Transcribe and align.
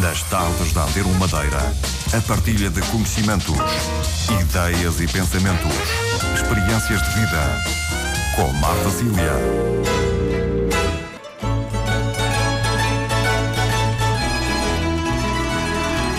Nas 0.00 0.22
tardes 0.24 0.72
da 0.72 0.84
Antero 0.84 1.08
Madeira, 1.14 1.58
a 2.16 2.20
partilha 2.20 2.70
de 2.70 2.80
conhecimentos, 2.82 3.56
ideias 4.40 5.00
e 5.00 5.08
pensamentos, 5.08 5.72
experiências 6.34 7.02
de 7.02 7.20
vida. 7.20 7.64
Com 8.36 8.52
Marta 8.52 8.90
Cília. 8.90 9.32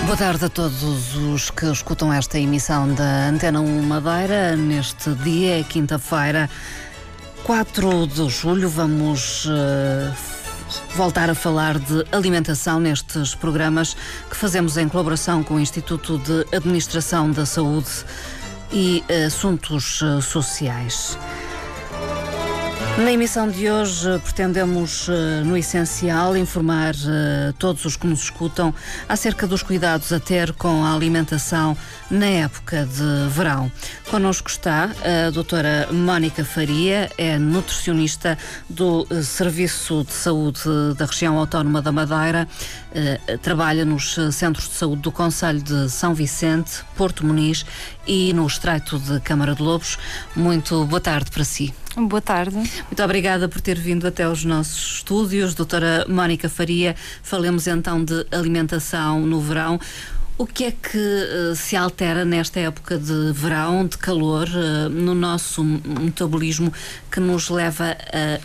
Boa 0.05 0.17
tarde 0.17 0.45
a 0.45 0.49
todos 0.49 1.15
os 1.15 1.49
que 1.49 1.65
escutam 1.71 2.11
esta 2.11 2.37
emissão 2.37 2.93
da 2.93 3.29
Antena 3.29 3.61
1 3.61 3.81
Madeira. 3.83 4.57
Neste 4.57 5.13
dia, 5.15 5.63
quinta-feira, 5.63 6.49
4 7.45 8.07
de 8.07 8.27
julho, 8.27 8.67
vamos 8.67 9.45
uh, 9.45 10.38
voltar 10.95 11.29
a 11.29 11.35
falar 11.35 11.77
de 11.79 12.05
alimentação 12.11 12.79
nestes 12.79 13.35
programas 13.35 13.95
que 14.29 14.35
fazemos 14.35 14.77
em 14.77 14.87
colaboração 14.87 15.43
com 15.43 15.55
o 15.55 15.59
Instituto 15.59 16.17
de 16.17 16.45
Administração 16.55 17.31
da 17.31 17.45
Saúde 17.45 17.89
e 18.71 19.03
Assuntos 19.25 20.01
eh, 20.01 20.21
Sociais. 20.21 21.17
Na 22.99 23.13
emissão 23.13 23.49
de 23.49 23.71
hoje 23.71 24.19
pretendemos, 24.25 25.07
eh, 25.07 25.41
no 25.45 25.55
essencial, 25.55 26.35
informar 26.35 26.93
uh, 26.95 27.53
todos 27.57 27.85
os 27.85 27.95
que 27.95 28.05
nos 28.05 28.23
escutam 28.23 28.75
acerca 29.07 29.47
dos 29.47 29.63
cuidados 29.63 30.11
a 30.11 30.19
ter 30.19 30.51
com 30.51 30.83
a 30.83 30.93
alimentação 30.93 31.77
na 32.11 32.25
época 32.25 32.85
de 32.85 33.29
verão. 33.29 33.71
Connosco 34.11 34.49
está 34.49 34.89
a 35.01 35.29
doutora 35.29 35.87
Mónica 35.93 36.43
Faria, 36.43 37.09
é 37.17 37.39
nutricionista 37.39 38.37
do 38.69 39.07
Serviço 39.23 40.03
de 40.03 40.11
Saúde 40.11 40.61
da 40.97 41.05
Região 41.05 41.37
Autónoma 41.37 41.81
da 41.81 41.93
Madeira, 41.93 42.49
trabalha 43.41 43.85
nos 43.85 44.15
Centros 44.31 44.67
de 44.69 44.75
Saúde 44.75 45.01
do 45.01 45.11
Conselho 45.11 45.61
de 45.61 45.89
São 45.89 46.13
Vicente, 46.13 46.83
Porto 46.95 47.25
Muniz 47.25 47.65
e 48.07 48.33
no 48.33 48.45
Estreito 48.47 48.97
de 48.99 49.19
Câmara 49.19 49.53
de 49.53 49.61
Lobos. 49.61 49.97
Muito 50.35 50.85
boa 50.85 50.99
tarde 50.99 51.29
para 51.31 51.43
si. 51.43 51.73
Boa 51.95 52.21
tarde. 52.21 52.55
Muito 52.55 53.03
obrigada 53.03 53.49
por 53.49 53.59
ter 53.61 53.77
vindo 53.77 54.07
até 54.07 54.23
aos 54.23 54.45
nossos 54.45 54.97
estúdios. 54.97 55.53
Doutora 55.53 56.05
Mónica 56.07 56.47
Faria, 56.47 56.95
falemos 57.21 57.67
então 57.67 58.03
de 58.03 58.25
alimentação 58.31 59.19
no 59.21 59.41
verão. 59.41 59.79
O 60.37 60.47
que 60.47 60.63
é 60.63 60.71
que 60.71 60.97
uh, 60.97 61.53
se 61.55 61.75
altera 61.75 62.23
nesta 62.23 62.61
época 62.61 62.97
de 62.97 63.33
verão, 63.33 63.85
de 63.85 63.97
calor, 63.97 64.47
uh, 64.47 64.87
no 64.89 65.13
nosso 65.13 65.61
metabolismo 65.63 66.71
que 67.11 67.19
nos 67.19 67.49
leva 67.49 67.97
a 68.13 68.39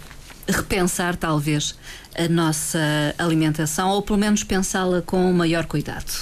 repensar, 0.52 1.14
talvez, 1.14 1.78
a 2.16 2.28
nossa 2.28 2.78
alimentação 3.18 3.90
ou 3.90 4.02
pelo 4.02 4.18
menos 4.18 4.44
pensá-la 4.44 5.02
com 5.02 5.32
maior 5.32 5.66
cuidado? 5.66 6.12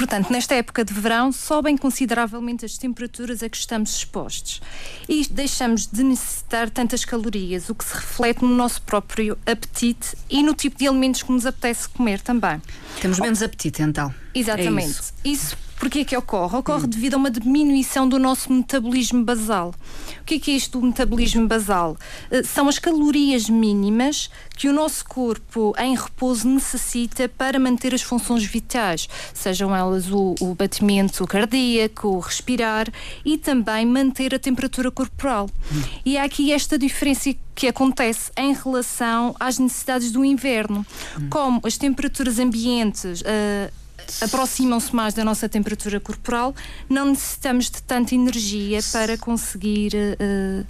Portanto, 0.00 0.32
nesta 0.32 0.54
época 0.54 0.82
de 0.82 0.94
verão, 0.94 1.30
sobem 1.30 1.76
consideravelmente 1.76 2.64
as 2.64 2.78
temperaturas 2.78 3.42
a 3.42 3.50
que 3.50 3.56
estamos 3.58 3.94
expostos 3.96 4.62
e 5.06 5.26
deixamos 5.30 5.86
de 5.86 6.02
necessitar 6.02 6.70
tantas 6.70 7.04
calorias, 7.04 7.68
o 7.68 7.74
que 7.74 7.84
se 7.84 7.94
reflete 7.94 8.42
no 8.42 8.48
nosso 8.48 8.80
próprio 8.80 9.36
apetite 9.44 10.16
e 10.30 10.42
no 10.42 10.54
tipo 10.54 10.78
de 10.78 10.88
alimentos 10.88 11.22
que 11.22 11.30
nos 11.30 11.44
apetece 11.44 11.86
comer 11.88 12.20
também. 12.22 12.62
Temos 12.98 13.18
menos 13.18 13.42
apetite, 13.42 13.82
então. 13.82 14.14
Exatamente. 14.34 14.88
É 14.88 14.88
isso. 14.88 15.12
isso 15.24 15.69
Porquê 15.80 16.00
é 16.00 16.04
que 16.04 16.14
ocorre? 16.14 16.58
Ocorre 16.58 16.84
hum. 16.84 16.88
devido 16.90 17.14
a 17.14 17.16
uma 17.16 17.30
diminuição 17.30 18.06
do 18.06 18.18
nosso 18.18 18.52
metabolismo 18.52 19.24
basal. 19.24 19.74
O 20.20 20.24
que 20.24 20.34
é, 20.34 20.38
que 20.38 20.50
é 20.50 20.54
isto 20.54 20.78
do 20.78 20.86
metabolismo 20.86 21.48
basal? 21.48 21.96
Uh, 22.30 22.46
são 22.46 22.68
as 22.68 22.78
calorias 22.78 23.48
mínimas 23.48 24.30
que 24.58 24.68
o 24.68 24.74
nosso 24.74 25.02
corpo 25.06 25.74
em 25.78 25.96
repouso 25.96 26.46
necessita 26.46 27.30
para 27.30 27.58
manter 27.58 27.94
as 27.94 28.02
funções 28.02 28.44
vitais, 28.44 29.08
sejam 29.32 29.74
elas 29.74 30.12
o, 30.12 30.34
o 30.38 30.54
batimento 30.54 31.26
cardíaco, 31.26 32.08
o 32.08 32.18
respirar 32.20 32.86
e 33.24 33.38
também 33.38 33.86
manter 33.86 34.34
a 34.34 34.38
temperatura 34.38 34.90
corporal. 34.90 35.48
Hum. 35.72 35.82
E 36.04 36.18
há 36.18 36.24
aqui 36.24 36.52
esta 36.52 36.78
diferença 36.78 37.34
que 37.54 37.66
acontece 37.66 38.30
em 38.36 38.52
relação 38.52 39.34
às 39.40 39.58
necessidades 39.58 40.12
do 40.12 40.22
inverno. 40.22 40.84
Hum. 41.18 41.28
Como 41.30 41.60
as 41.64 41.78
temperaturas 41.78 42.38
ambientes 42.38 43.22
uh, 43.22 43.79
aproximam-se 44.20 44.94
mais 44.94 45.14
da 45.14 45.24
nossa 45.24 45.48
temperatura 45.48 46.00
corporal, 46.00 46.54
não 46.88 47.06
necessitamos 47.06 47.70
de 47.70 47.82
tanta 47.82 48.14
energia 48.14 48.80
para 48.92 49.16
conseguir. 49.16 49.92
Uh, 49.94 50.64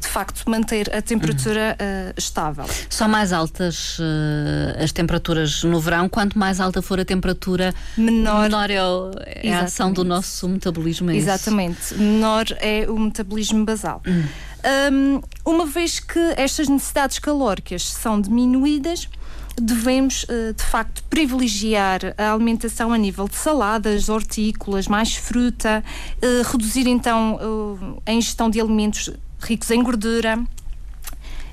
de 0.00 0.08
facto 0.08 0.48
manter 0.48 0.92
a 0.94 1.02
temperatura 1.02 1.76
uh, 1.78 2.14
estável. 2.16 2.64
São 2.88 3.06
mais 3.06 3.32
altas 3.32 3.98
uh, 3.98 4.82
as 4.82 4.92
temperaturas 4.92 5.62
no 5.62 5.78
verão, 5.78 6.08
quanto 6.08 6.38
mais 6.38 6.58
alta 6.58 6.80
for 6.80 6.98
a 6.98 7.04
temperatura, 7.04 7.74
menor, 7.96 8.44
menor 8.44 8.70
é, 8.70 8.82
o, 8.82 9.10
é 9.26 9.52
a 9.52 9.60
ação 9.60 9.92
do 9.92 10.02
nosso 10.02 10.48
metabolismo. 10.48 11.10
É 11.10 11.16
Exatamente, 11.16 11.80
isso? 11.80 11.98
menor 11.98 12.46
é 12.60 12.86
o 12.88 12.98
metabolismo 12.98 13.64
basal. 13.64 14.02
Hum. 14.06 14.24
Um, 14.92 15.20
uma 15.44 15.66
vez 15.66 16.00
que 16.00 16.18
estas 16.36 16.68
necessidades 16.68 17.18
calóricas 17.18 17.82
são 17.82 18.20
diminuídas, 18.20 19.08
devemos, 19.60 20.24
eh, 20.28 20.52
de 20.52 20.62
facto, 20.62 21.02
privilegiar 21.10 22.14
a 22.16 22.32
alimentação 22.32 22.92
a 22.92 22.98
nível 22.98 23.28
de 23.28 23.36
saladas, 23.36 24.08
hortícolas, 24.08 24.88
mais 24.88 25.14
fruta, 25.14 25.84
eh, 26.20 26.42
reduzir 26.44 26.86
então 26.86 27.38
eh, 28.06 28.10
a 28.10 28.12
ingestão 28.12 28.50
de 28.50 28.60
alimentos 28.60 29.10
ricos 29.40 29.70
em 29.70 29.82
gordura, 29.82 30.38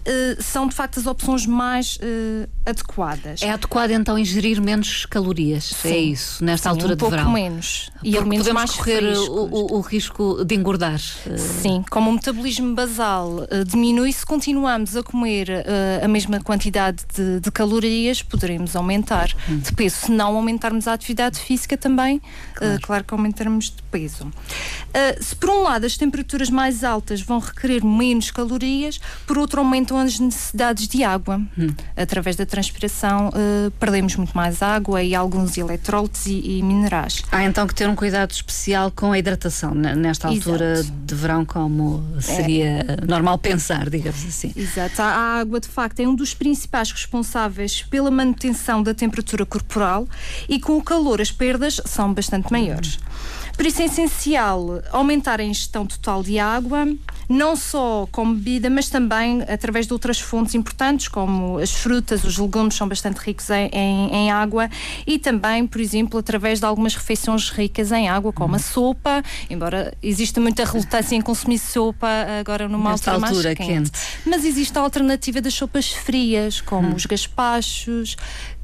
uh, 0.07 0.41
são 0.41 0.67
de 0.67 0.73
facto 0.73 0.99
as 0.99 1.05
opções 1.05 1.45
mais 1.45 1.97
uh, 1.97 2.49
adequadas. 2.65 3.41
É 3.41 3.51
adequado 3.51 3.91
então 3.91 4.17
ingerir 4.17 4.61
menos 4.61 5.05
calorias, 5.05 5.65
Sim. 5.65 5.89
é 5.89 5.97
isso, 5.97 6.43
nesta 6.43 6.69
Sim, 6.69 6.75
altura 6.75 6.93
um 6.93 6.95
de 6.95 7.03
verão? 7.03 7.17
Um 7.17 7.25
pouco 7.25 7.31
menos. 7.33 7.89
E 7.95 8.11
Porque 8.11 8.17
alimentos 8.17 8.47
podemos 8.47 8.75
correr 8.75 9.03
o, 9.03 9.31
o, 9.31 9.77
o, 9.77 9.81
risco 9.81 10.45
de 10.45 10.55
engordar. 10.55 10.99
Eh. 11.25 11.37
Sim, 11.37 11.83
como 11.89 12.09
o 12.09 12.13
metabolismo 12.13 12.73
basal 12.73 13.29
uh, 13.29 13.65
diminui, 13.65 14.11
se 14.13 14.25
continuamos 14.25 14.95
a 14.95 15.03
comer 15.03 15.47
a 16.01 16.07
mesma 16.07 16.39
quantidade 16.39 17.03
de, 17.15 17.39
de 17.39 17.51
calorias, 17.51 18.21
poderemos 18.21 18.75
aumentar 18.75 19.29
hum. 19.49 19.59
de 19.59 19.71
peso. 19.73 19.95
Se 19.95 20.11
não 20.11 20.35
aumentarmos 20.35 20.87
a 20.87 20.93
atividade 20.93 21.39
física 21.39 21.77
também, 21.77 22.21
claro, 22.53 22.81
claro 22.81 23.03
que 23.03 23.13
aumentaremos 23.13 23.65
de 23.65 23.81
peso. 23.91 24.31
se 25.19 25.35
por 25.35 25.49
um 25.49 25.63
lado 25.63 25.85
as 25.85 25.97
temperaturas 25.97 26.49
mais 26.49 26.83
altas 26.83 27.21
vão 27.21 27.39
requerer 27.39 27.83
menos 27.83 28.31
calorias, 28.31 28.99
por 29.25 29.37
outro 29.37 29.59
aumentam 29.59 29.96
as 29.99 30.19
necessidades 30.19 30.87
de 30.87 31.03
água. 31.03 31.41
Hum. 31.57 31.69
Através 31.95 32.35
da 32.35 32.45
transpiração, 32.45 33.29
uh, 33.29 33.71
perdemos 33.71 34.15
muito 34.15 34.35
mais 34.35 34.61
água 34.61 35.01
e 35.03 35.15
alguns 35.15 35.57
eletrólitos 35.57 36.25
e, 36.25 36.57
e, 36.57 36.63
minerais. 36.63 37.23
Há 37.31 37.43
então 37.43 37.67
que 37.67 37.75
ter 37.75 37.87
um 37.87 37.95
cuidado 37.95 38.31
especial 38.31 38.91
com 38.91 39.11
a 39.11 39.19
hidratação 39.19 39.73
nesta 39.73 40.27
altura 40.27 40.73
Exato. 40.73 40.91
de 41.05 41.15
verão, 41.15 41.45
como 41.45 42.03
seria 42.19 42.85
é. 42.85 43.05
normal 43.05 43.37
pensar, 43.37 43.89
digamos 43.89 44.25
assim. 44.25 44.51
Exato. 44.55 45.01
A 45.01 45.39
água, 45.39 45.59
de 45.59 45.67
facto, 45.67 45.99
é 45.99 46.07
um 46.07 46.15
dos 46.15 46.33
principais 46.33 46.91
responsáveis 46.91 47.81
pela 47.83 48.11
manutenção 48.11 48.83
da 48.83 48.93
temperatura 48.93 49.45
corporal 49.45 50.07
e 50.47 50.59
com 50.59 50.77
o 50.77 50.83
calor 50.83 51.21
as 51.21 51.31
perdas 51.31 51.81
são 51.85 52.13
bastante 52.13 52.51
maiores. 52.51 52.95
Hum. 52.95 53.46
Por 53.57 53.65
isso 53.65 53.81
é 53.81 53.85
essencial 53.85 54.83
aumentar 54.91 55.41
a 55.41 55.43
ingestão 55.43 55.83
total 55.83 56.21
de 56.21 56.37
água, 56.37 56.87
não 57.27 57.55
só 57.55 58.07
como 58.11 58.35
bebida, 58.35 58.69
mas 58.69 58.87
também 58.87 59.41
através 59.41 59.87
de 59.87 59.93
outras 59.93 60.19
fontes 60.19 60.53
importantes, 60.53 61.07
como 61.07 61.57
as 61.57 61.73
frutas, 61.73 62.23
os 62.23 62.37
legumes 62.37 62.75
são 62.75 62.87
bastante 62.87 63.17
ricos 63.17 63.49
em, 63.49 63.67
em, 63.73 64.13
em 64.13 64.31
água, 64.31 64.69
e 65.07 65.17
também, 65.17 65.65
por 65.65 65.81
exemplo, 65.81 66.19
através 66.19 66.59
de 66.59 66.65
algumas 66.65 66.93
refeições 66.93 67.49
ricas 67.49 67.91
em 67.91 68.07
água, 68.07 68.31
como 68.31 68.55
a 68.55 68.59
sopa, 68.59 69.23
embora 69.49 69.91
exista 70.03 70.39
muita 70.39 70.63
relutância 70.63 71.15
em 71.15 71.21
consumir 71.21 71.57
sopa 71.57 72.07
agora 72.39 72.69
numa 72.69 72.91
Nesta 72.91 73.11
altura, 73.11 73.27
altura 73.29 73.49
mais 73.49 73.57
quente. 73.57 73.91
quente. 73.91 73.99
Mas 74.23 74.45
existe 74.45 74.77
a 74.77 74.81
alternativa 74.81 75.41
das 75.41 75.55
sopas 75.55 75.91
frias, 75.91 76.61
como 76.61 76.89
hum. 76.89 76.95
os 76.95 77.07
gaspachos, 77.07 78.15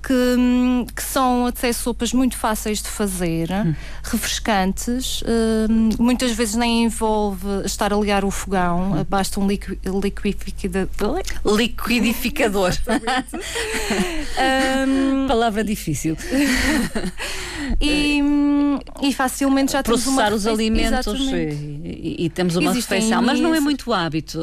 que, 0.04 0.94
que 0.94 1.02
são 1.02 1.46
até 1.48 1.72
sopas 1.72 2.12
muito 2.12 2.36
fáceis 2.38 2.82
de 2.82 2.90
fazer, 2.90 3.50
hum. 3.52 3.74
refrescantes, 4.04 5.22
uh, 5.22 6.02
muitas 6.02 6.34
vezes 6.34 6.56
nem 6.56 6.84
envolve 6.84 7.48
estar 7.66 7.94
a 7.94 7.96
ligar 7.96 8.26
o 8.26 8.32
fogão, 8.32 8.92
hum. 8.92 9.06
basta 9.10 9.40
um 9.40 9.48
liqui, 9.48 9.80
liquidificador. 9.86 11.22
Liquidificador. 11.46 12.74
um, 14.88 15.28
Palavra 15.28 15.64
difícil. 15.64 16.18
e, 17.80 18.20
e 19.02 19.14
facilmente 19.14 19.72
já 19.72 19.82
Processar 19.82 20.28
temos 20.28 20.30
uma 20.30 20.36
os 20.36 20.48
alimentos 20.48 21.32
e, 21.32 22.26
e, 22.26 22.30
temos 22.30 22.58
uma 22.58 22.72
Existem 22.72 23.00
refeição, 23.00 23.22
mas 23.22 23.40
não 23.40 23.56
é 23.56 23.60
muito 23.60 23.94
hábito 23.94 24.40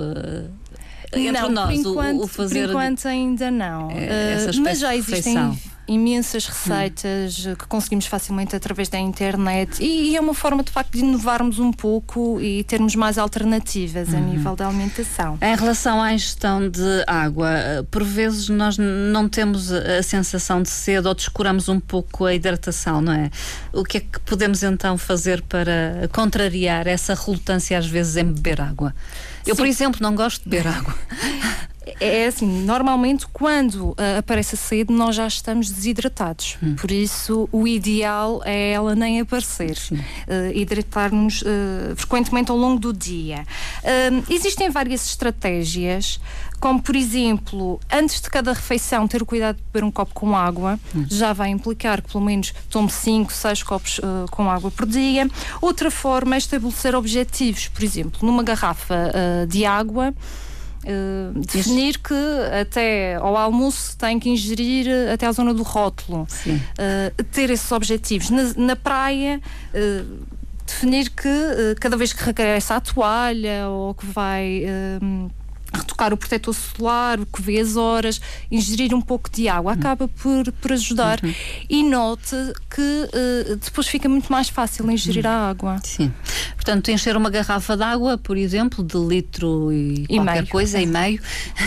entre 1.19 1.33
não, 1.33 1.51
nós 1.51 1.83
por 1.83 1.91
enquanto, 1.91 2.21
o, 2.21 2.25
o 2.25 2.27
fazer 2.27 2.67
por 2.67 2.71
enquanto 2.71 3.07
ainda 3.07 3.51
não. 3.51 3.91
Essa 3.91 4.51
uh, 4.51 4.63
mas 4.63 4.79
já 4.79 4.95
existem 4.95 5.35
imensas 5.87 6.47
receitas 6.47 7.47
que 7.59 7.67
conseguimos 7.67 8.07
facilmente 8.07 8.55
através 8.55 8.89
da 8.89 8.99
internet 8.99 9.83
e, 9.83 10.11
e, 10.11 10.17
é 10.17 10.21
uma 10.21 10.35
forma 10.35 10.63
de 10.63 10.71
facto 10.71 10.93
de 10.93 11.01
inovarmos 11.01 11.59
um 11.59 11.73
pouco 11.73 12.41
e 12.41 12.63
termos 12.65 12.95
mais 12.95 13.19
alternativas 13.19 14.09
uhum. 14.09 14.17
a 14.17 14.21
nível 14.21 14.57
da 14.57 14.69
alimentação. 14.69 15.39
Em 15.43 15.57
relação 15.57 16.01
à 16.01 16.13
ingestão 16.13 16.69
de 16.69 17.05
água, 17.07 17.51
por 17.91 18.05
vezes 18.05 18.49
nós 18.49 18.77
não 18.79 19.29
temos 19.29 19.73
a 19.73 20.03
sensação 20.03 20.63
de 20.63 20.69
sede 20.69 21.09
ou 21.09 21.15
descuramos 21.15 21.69
um 21.69 21.81
pouco 21.81 22.25
a 22.25 22.35
hidratação, 22.35 23.01
não 23.01 23.13
é? 23.13 23.31
O 23.73 23.85
que 23.85 23.99
é 23.99 24.01
que 24.01 24.21
podemos 24.21 24.63
então 24.63 24.97
fazer 24.97 25.43
para 25.43 26.09
contrariar 26.13 26.87
essa 26.87 27.15
relutância 27.15 27.79
às 27.79 27.87
vezes 27.87 28.17
em 28.17 28.25
beber 28.25 28.61
água? 28.61 28.95
Eu, 29.47 29.55
Sim. 29.55 29.63
por 29.63 29.67
exemplo, 29.67 30.01
não 30.03 30.15
gosto 30.15 30.45
de 30.45 30.51
beber 30.51 30.69
água. 30.69 30.95
É, 31.99 32.25
é 32.25 32.27
assim, 32.27 32.47
normalmente 32.47 33.27
quando 33.27 33.91
uh, 33.91 34.19
aparece 34.19 34.55
a 34.55 34.59
sede 34.59 34.93
nós 34.93 35.17
já 35.17 35.27
estamos 35.27 35.71
desidratados. 35.71 36.57
Hum. 36.63 36.77
Por 36.77 36.91
isso 36.91 37.49
o 37.51 37.67
ideal 37.67 38.43
é 38.45 38.73
ela 38.73 38.95
nem 38.95 39.21
aparecer. 39.21 39.77
Uh, 39.91 40.55
Hidratar-nos 40.55 41.43
uh, 41.43 41.97
frequentemente 41.97 42.51
ao 42.51 42.57
longo 42.57 42.79
do 42.79 42.93
dia. 42.93 43.47
existem 44.29 44.71
várias 44.71 45.07
estratégias, 45.07 46.21
como 46.59 46.83
por 46.83 46.95
exemplo, 46.95 47.81
antes 47.91 48.21
de 48.21 48.29
cada 48.29 48.53
refeição 48.53 49.09
ter 49.09 49.23
o 49.23 49.27
cuidado 49.27 49.57
de 49.57 49.63
beber 49.73 49.85
um 49.85 49.91
copo 49.91 50.13
com 50.15 50.37
água, 50.37 50.79
hum. 50.95 51.07
já 51.09 51.33
vai 51.33 51.51
implicar 51.51 52.03
que 52.03 52.13
pelo 52.13 52.25
menos 52.25 52.53
tome 52.69 52.91
5, 52.91 53.33
6 53.33 53.63
copos 53.63 54.01
com 54.31 54.51
água 54.51 54.71
por 54.71 54.87
dia. 54.87 55.29
Outra 55.61 55.91
forma 55.91 56.35
é 56.35 56.39
estabelecer 56.39 56.95
objetivos, 56.95 57.69
por 57.69 57.83
exemplo, 57.83 58.21
numa 58.23 58.43
garrafa 58.43 59.13
de 59.49 59.65
água. 59.65 60.15
Uh, 60.83 61.39
definir 61.41 61.99
que 61.99 62.15
até 62.59 63.17
ao 63.17 63.37
almoço 63.37 63.97
tem 63.99 64.19
que 64.19 64.31
ingerir 64.31 64.89
eh, 64.89 65.13
até 65.13 65.27
a 65.27 65.33
zona 65.33 65.53
do 65.53 65.63
rótulo, 65.63 66.23
uh, 66.23 67.25
ter 67.25 67.51
esses 67.51 67.71
objetivos. 67.71 68.31
Na, 68.31 68.55
na 68.57 68.77
praia, 68.77 69.43
uh, 69.75 70.27
definir 70.67 71.11
que 71.11 71.29
cada 71.81 71.99
vez 71.99 72.15
que 72.15 72.25
regressa 72.25 72.77
a 72.77 72.81
toalha 72.81 73.69
ou 73.69 73.93
que 73.95 74.07
vai 74.07 74.65
retocar 75.73 76.13
o 76.13 76.17
protetor 76.17 76.55
solar, 76.55 77.19
que 77.19 77.43
vê 77.43 77.61
as 77.61 77.77
horas, 77.77 78.21
ingerir 78.51 78.95
um 78.95 79.01
pouco 79.01 79.31
de 79.31 79.49
água, 79.49 79.73
acaba 79.73 80.09
por, 80.09 80.51
por 80.53 80.73
ajudar. 80.73 81.21
Uhum. 81.23 81.35
E 81.69 81.83
note 81.83 82.37
que 82.69 82.81
uh, 82.81 83.57
depois 83.57 83.87
fica 83.87 84.09
muito 84.09 84.31
mais 84.31 84.49
fácil 84.49 84.91
ingerir 84.91 85.25
uhum. 85.25 85.31
a 85.31 85.51
água. 85.51 85.81
Sim. 85.85 86.13
Portanto, 86.55 86.91
encher 86.91 87.17
uma 87.17 87.31
garrafa 87.31 87.77
de 87.77 87.83
água, 87.83 88.19
por 88.19 88.37
exemplo, 88.37 88.85
de 88.85 88.97
litro 88.99 89.73
e, 89.73 90.05
e 90.09 90.17
qualquer 90.17 90.35
meio. 90.35 90.47
coisa, 90.49 90.81
e 90.81 90.87
meio, 90.87 91.21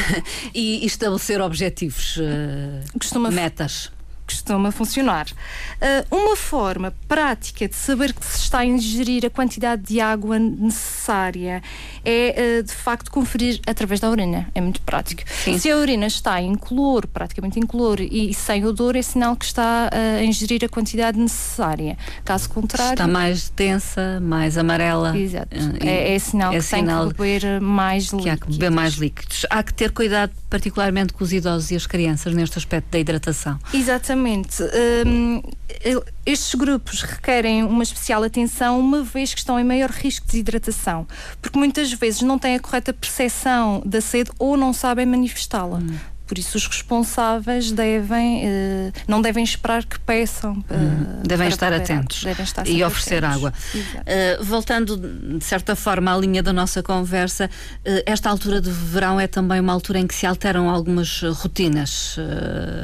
e 0.53 0.85
estabelecer 0.85 1.41
objetivos, 1.41 2.17
uh, 2.17 3.31
metas 3.31 3.91
costuma 4.25 4.71
funcionar. 4.71 5.27
Uh, 5.29 6.15
uma 6.15 6.35
forma 6.35 6.93
prática 7.07 7.67
de 7.67 7.75
saber 7.75 8.13
que 8.13 8.25
se 8.25 8.39
está 8.39 8.59
a 8.59 8.65
ingerir 8.65 9.25
a 9.25 9.29
quantidade 9.29 9.83
de 9.83 9.99
água 9.99 10.39
necessária 10.39 11.61
é, 12.03 12.59
uh, 12.59 12.63
de 12.63 12.73
facto, 12.73 13.11
conferir 13.11 13.59
através 13.67 13.99
da 13.99 14.09
urina. 14.09 14.47
É 14.55 14.61
muito 14.61 14.81
prático. 14.81 15.23
Sim. 15.43 15.57
Se 15.57 15.69
a 15.69 15.77
urina 15.77 16.07
está 16.07 16.41
incolor, 16.41 17.07
praticamente 17.07 17.59
incolor 17.59 17.99
e, 17.99 18.29
e 18.29 18.33
sem 18.33 18.65
odor, 18.65 18.95
é 18.95 19.01
sinal 19.01 19.35
que 19.35 19.45
está 19.45 19.89
uh, 19.91 20.19
a 20.19 20.23
ingerir 20.23 20.63
a 20.63 20.69
quantidade 20.69 21.19
necessária. 21.19 21.97
Caso 22.23 22.49
contrário. 22.49 22.93
Está 22.93 23.07
mais 23.07 23.49
densa, 23.49 24.19
mais 24.21 24.57
amarela. 24.57 25.17
Exato. 25.17 25.47
É, 25.81 26.15
é, 26.15 26.19
sinal 26.19 26.53
é 26.53 26.57
que 26.57 26.61
sinal 26.61 27.07
tem 27.07 27.13
que 27.13 27.17
beber 27.17 27.61
mais 27.61 28.05
líquidos. 28.05 28.23
Que 28.23 28.29
há 28.29 28.37
que 28.37 28.51
beber 28.51 28.71
mais 28.71 28.93
líquidos. 28.93 29.45
Há 29.49 29.63
que 29.63 29.73
ter 29.73 29.91
cuidado, 29.91 30.31
particularmente 30.53 31.13
com 31.13 31.23
os 31.23 31.33
idosos 31.33 31.71
e 31.71 31.75
as 31.75 31.88
crianças, 31.88 32.31
neste 32.31 32.59
aspecto 32.59 32.91
da 32.91 33.00
hidratação. 33.00 33.57
Exatamente. 33.73 34.61
Um, 35.03 35.41
estes 36.23 36.53
grupos 36.53 37.01
requerem 37.01 37.63
uma 37.63 37.81
especial 37.81 38.21
atenção, 38.21 38.79
uma 38.79 39.01
vez 39.01 39.33
que 39.33 39.39
estão 39.39 39.59
em 39.59 39.63
maior 39.63 39.89
risco 39.89 40.27
de 40.27 40.33
desidratação, 40.33 41.07
porque 41.41 41.57
muitas 41.57 41.91
vezes 41.91 42.21
não 42.21 42.38
têm 42.38 42.53
a 42.53 42.59
correta 42.59 42.94
percepção 42.94 43.81
da 43.83 44.00
sede 44.00 44.29
ou 44.38 44.55
não 44.55 44.73
sabem 44.73 45.07
manifestá-la. 45.07 45.79
Hum. 45.79 45.97
Por 46.25 46.37
isso, 46.37 46.57
os 46.57 46.65
responsáveis 46.67 47.71
devem, 47.71 48.45
uh, 48.45 48.93
não 49.07 49.21
devem 49.21 49.43
esperar 49.43 49.83
que 49.83 49.99
peçam. 49.99 50.53
Uh, 50.53 51.27
devem, 51.27 51.47
estar 51.49 51.73
atentos 51.73 52.23
devem 52.23 52.43
estar 52.43 52.67
e 52.67 52.83
oferecer 52.83 53.23
atentos. 53.23 53.37
água. 53.37 53.53
Uh, 53.75 54.43
voltando, 54.43 54.97
de 54.97 55.43
certa 55.43 55.75
forma, 55.75 56.13
à 56.13 56.17
linha 56.17 56.41
da 56.41 56.53
nossa 56.53 56.81
conversa, 56.81 57.49
esta 58.05 58.29
altura 58.29 58.61
de 58.61 58.69
verão 58.69 59.19
é 59.19 59.27
também 59.27 59.59
uma 59.59 59.73
altura 59.73 59.99
em 59.99 60.07
que 60.07 60.15
se 60.15 60.25
alteram 60.25 60.69
algumas 60.69 61.21
rotinas, 61.21 62.17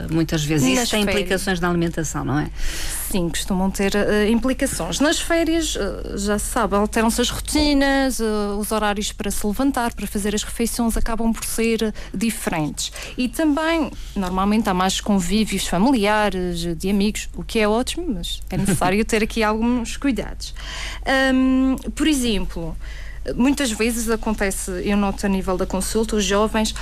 muitas 0.10 0.44
vezes. 0.44 0.68
Nas 0.68 0.84
Isso 0.84 0.92
tem 0.92 1.04
férias. 1.04 1.22
implicações 1.22 1.60
na 1.60 1.70
alimentação, 1.70 2.26
não 2.26 2.40
é? 2.40 2.50
Sim, 3.12 3.28
costumam 3.28 3.72
ter 3.72 3.94
uh, 3.96 4.30
implicações. 4.30 5.00
Nas 5.00 5.20
férias, 5.20 5.76
uh, 5.76 6.16
já 6.16 6.38
se 6.38 6.46
sabe, 6.46 6.76
alteram-se 6.76 7.20
as 7.20 7.30
rotinas, 7.32 8.20
uh, 8.20 8.56
os 8.60 8.72
horários 8.72 9.12
para 9.12 9.32
se 9.32 9.46
levantar, 9.48 9.96
para 9.96 10.06
fazer 10.06 10.36
as 10.36 10.44
refeições 10.44 10.96
acabam 10.96 11.34
por 11.34 11.44
ser 11.44 11.92
diferentes. 12.14 12.92
E 13.18 13.28
também, 13.28 13.92
normalmente, 14.16 14.70
há 14.70 14.76
mais 14.76 15.02
convívios 15.02 15.66
familiares, 15.66 16.76
de 16.78 16.90
amigos, 16.90 17.28
o 17.36 17.44
que 17.44 17.58
é 17.58 17.68
ótimo, 17.68 18.06
mas 18.14 18.44
é 18.48 18.58
necessário 18.58 19.04
ter 19.06 19.24
aqui 19.24 19.42
alguns 19.42 19.98
cuidados. 19.98 20.54
Um, 21.34 21.78
por 21.96 22.06
exemplo, 22.06 22.78
muitas 23.36 23.72
vezes 23.72 24.08
acontece, 24.08 24.70
eu 24.86 24.96
noto 24.96 25.26
a 25.26 25.30
nível 25.30 25.58
da 25.58 25.66
consulta, 25.66 26.16
os 26.16 26.24
jovens 26.24 26.76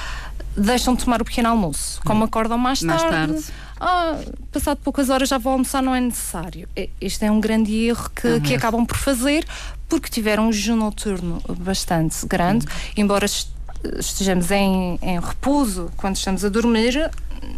deixam 0.58 0.94
de 0.94 1.06
tomar 1.06 1.22
o 1.22 1.26
pequeno 1.26 1.48
almoço, 1.48 2.02
como 2.04 2.22
hum. 2.22 2.26
acordam 2.26 2.58
mais 2.58 2.82
tarde. 2.82 3.04
Mais 3.04 3.46
tarde 3.46 3.67
ah, 3.80 4.20
passado 4.52 4.80
poucas 4.84 5.10
horas 5.10 5.30
já 5.30 5.38
vou 5.38 5.54
almoçar, 5.54 5.82
não 5.82 5.94
é 5.94 6.02
necessário. 6.02 6.68
Este 7.00 7.26
é 7.26 7.32
um 7.32 7.40
grande 7.40 7.74
erro 7.74 8.10
que, 8.10 8.28
uhum. 8.28 8.42
que 8.42 8.56
acabam 8.56 8.86
por 8.86 8.98
fazer 8.98 9.46
porque 9.88 10.10
tiveram 10.10 10.50
um 10.50 10.52
jejum 10.52 10.76
noturno 10.76 11.42
bastante 11.60 12.26
grande, 12.26 12.66
uhum. 12.66 12.72
embora 12.98 13.26
estejamos 13.98 14.52
em, 14.52 15.00
em 15.02 15.20
repouso 15.20 15.92
quando 15.96 16.16
estamos 16.16 16.44
a 16.44 16.50
dormir, 16.50 17.10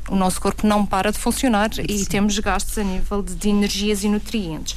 o 0.10 0.16
nosso 0.16 0.40
corpo 0.42 0.68
não 0.68 0.86
para 0.86 1.12
de 1.12 1.18
funcionar 1.18 1.74
Sim. 1.74 1.84
e 1.88 2.06
temos 2.06 2.38
gastos 2.40 2.78
a 2.78 2.84
nível 2.84 3.24
de, 3.24 3.36
de, 3.36 3.50
energias 3.50 4.04
e 4.04 4.10
nutrientes. 4.10 4.76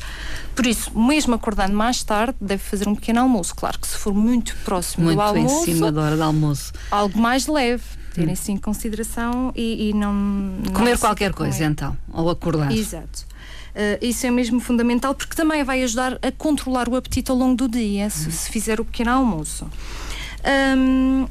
Por 0.55 0.67
isso, 0.67 0.97
mesmo 0.99 1.35
acordando 1.35 1.75
mais 1.75 2.03
tarde, 2.03 2.35
deve 2.41 2.63
fazer 2.63 2.89
um 2.89 2.95
pequeno 2.95 3.21
almoço. 3.21 3.55
Claro 3.55 3.79
que 3.79 3.87
se 3.87 3.97
for 3.97 4.15
muito 4.15 4.55
próximo 4.65 5.05
muito 5.05 5.17
do 5.17 5.23
almoço. 5.23 5.55
Muito 5.57 5.71
em 5.71 5.75
cima 5.75 5.93
da 5.93 6.03
hora 6.03 6.17
do 6.17 6.23
almoço. 6.23 6.73
Algo 6.91 7.19
mais 7.19 7.47
leve 7.47 7.83
terem 8.15 8.33
isso 8.33 8.51
em 8.51 8.57
consideração 8.57 9.53
e, 9.55 9.91
e 9.91 9.93
não, 9.93 10.13
não, 10.13 10.73
Comer 10.73 10.99
qualquer 10.99 11.33
coisa, 11.33 11.59
comer. 11.59 11.71
então, 11.71 11.97
ou 12.13 12.31
acordar. 12.31 12.71
Exato. 12.73 13.27
Uh, 13.75 14.05
isso 14.05 14.27
é 14.27 14.31
mesmo 14.31 14.61
fundamental 14.61 15.15
porque 15.15 15.35
também 15.35 15.65
vai 15.65 15.83
ajudar 15.83 16.19
a 16.23 16.31
controlar 16.31 16.89
o 16.89 16.97
apetite 16.97 17.31
ao 17.31 17.37
longo 17.37 17.57
do 17.57 17.69
dia, 17.69 18.11
se, 18.11 18.31
se 18.31 18.51
fizer 18.51 18.81
o 18.81 18.85
pequeno 18.85 19.11
almoço. 19.11 19.67
Um, 20.77 21.27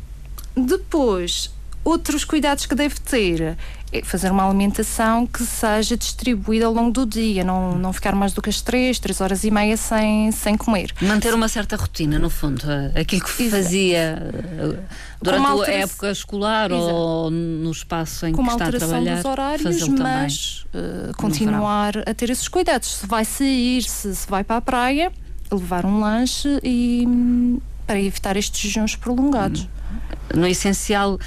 depois, 0.56 1.52
outros 1.84 2.24
cuidados 2.24 2.66
que 2.66 2.76
deve 2.76 2.96
ter 3.00 3.58
fazer 4.04 4.32
uma 4.32 4.48
alimentação 4.48 5.28
que 5.28 5.44
seja 5.44 5.98
distribuída 5.98 6.66
ao 6.66 6.74
longo 6.74 6.92
do 6.92 7.06
dia, 7.06 7.44
não, 7.44 7.78
não 7.78 7.92
ficar 7.92 8.16
mais 8.16 8.32
do 8.32 8.42
que 8.42 8.50
as 8.50 8.62
três, 8.62 8.98
três 9.00 9.20
horas 9.20 9.44
e 9.44 9.52
meia 9.52 9.76
sem, 9.76 10.32
sem 10.32 10.56
comer. 10.56 10.94
Manter 11.02 11.34
uma 11.34 11.50
certa 11.50 11.76
rotina, 11.76 12.18
no 12.18 12.30
fundo, 12.30 12.64
aquilo 12.96 13.22
que 13.24 13.44
Exato. 13.44 13.64
fazia 13.64 14.00
eh, 14.00 14.80
durante 15.22 15.70
a 15.70 15.74
época 15.74 16.12
escolar 16.12 16.72
Exato. 16.72 16.86
ou 16.86 17.30
no 17.30 17.72
espaço 17.72 18.26
em 18.26 18.32
Com 18.32 18.46
que 18.46 18.52
está 18.52 18.68
a 18.68 18.72
trabalhar. 18.72 19.16
dos 19.16 19.26
horários, 19.26 19.88
mas 19.90 20.66
uh, 20.74 21.14
continuar 21.18 21.98
a 22.08 22.14
ter 22.14 22.30
esses 22.30 22.48
cuidados. 22.48 23.00
Se 23.00 23.08
vai 23.08 23.26
sair, 23.26 23.84
se, 23.84 24.16
se 24.16 24.30
vai 24.30 24.44
para 24.44 24.58
a 24.58 24.62
praia, 24.62 25.12
levar 25.52 25.86
um 25.86 26.00
lanche 26.00 26.60
e 26.64 27.06
hum, 27.06 27.60
para 27.86 28.00
evitar 28.00 28.38
estes 28.38 28.62
jejuns 28.62 28.96
prolongados. 28.96 29.64
Hum 29.64 30.11
no 30.36 30.48
essencial, 30.48 31.16
uh, 31.16 31.20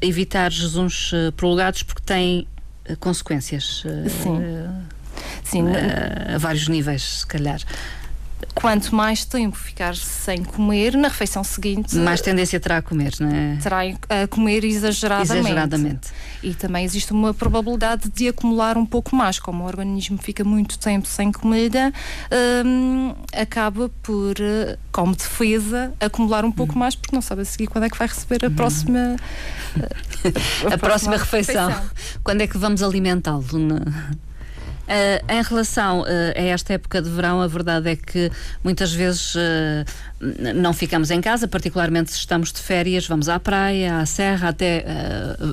evitar 0.00 0.50
jejuns 0.50 1.12
uh, 1.12 1.32
prolongados 1.32 1.82
porque 1.82 2.02
têm 2.04 2.46
uh, 2.88 2.96
consequências. 2.98 3.84
Sim. 4.22 4.40
Sim. 5.44 5.64
a 6.32 6.38
vários 6.38 6.68
níveis, 6.68 7.20
se 7.20 7.26
calhar 7.26 7.60
quanto 8.54 8.94
mais 8.94 9.24
tempo 9.24 9.56
ficar 9.56 9.96
sem 9.96 10.42
comer, 10.44 10.96
na 10.96 11.08
refeição 11.08 11.42
seguinte. 11.42 11.96
Mais 11.96 12.20
tendência 12.20 12.58
terá 12.60 12.78
a 12.78 12.82
comer, 12.82 13.12
não 13.20 13.28
é? 13.28 13.56
Terá 13.62 13.80
a 14.08 14.26
comer 14.28 14.64
exageradamente. 14.64 15.38
Exageradamente. 15.38 16.08
E 16.42 16.54
também 16.54 16.84
existe 16.84 17.12
uma 17.12 17.32
probabilidade 17.32 18.08
de 18.08 18.28
acumular 18.28 18.76
um 18.76 18.86
pouco 18.86 19.14
mais. 19.14 19.38
Como 19.38 19.64
o 19.64 19.66
organismo 19.66 20.18
fica 20.18 20.44
muito 20.44 20.78
tempo 20.78 21.06
sem 21.06 21.32
comida, 21.32 21.92
hum, 22.64 23.14
acaba 23.32 23.88
por, 24.02 24.36
como 24.92 25.14
defesa, 25.14 25.92
acumular 26.00 26.44
um 26.44 26.52
pouco 26.52 26.74
hum. 26.74 26.78
mais, 26.78 26.94
porque 26.94 27.14
não 27.14 27.22
sabe 27.22 27.42
a 27.42 27.44
seguir 27.44 27.66
quando 27.66 27.84
é 27.84 27.90
que 27.90 27.98
vai 27.98 28.08
receber 28.08 28.44
a 28.44 28.48
hum. 28.48 28.54
próxima. 28.54 29.16
A, 30.20 30.74
a, 30.74 30.76
próxima, 30.76 30.78
próxima 30.78 31.16
refeição. 31.16 31.68
refeição. 31.68 31.90
Quando 32.22 32.42
é 32.42 32.46
que 32.46 32.58
vamos 32.58 32.82
alimentá-lo? 32.82 33.40
Uh, 34.90 35.32
em 35.32 35.40
relação 35.40 36.00
uh, 36.00 36.04
a 36.34 36.42
esta 36.42 36.72
época 36.72 37.00
de 37.00 37.08
verão, 37.08 37.40
a 37.40 37.46
verdade 37.46 37.90
é 37.90 37.94
que 37.94 38.28
muitas 38.64 38.92
vezes 38.92 39.36
uh, 39.36 39.38
não 40.52 40.72
ficamos 40.72 41.12
em 41.12 41.20
casa, 41.20 41.46
particularmente 41.46 42.10
se 42.10 42.18
estamos 42.18 42.52
de 42.52 42.60
férias, 42.60 43.06
vamos 43.06 43.28
à 43.28 43.38
praia, 43.38 43.98
à 43.98 44.06
serra, 44.06 44.48
até 44.48 44.84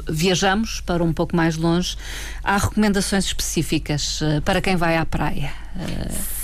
viajamos 0.09 0.81
para 0.81 1.03
um 1.03 1.13
pouco 1.13 1.35
mais 1.35 1.55
longe. 1.55 1.95
Há 2.43 2.57
recomendações 2.57 3.25
específicas 3.25 4.19
para 4.43 4.59
quem 4.59 4.75
vai 4.75 4.97
à 4.97 5.05
praia? 5.05 5.53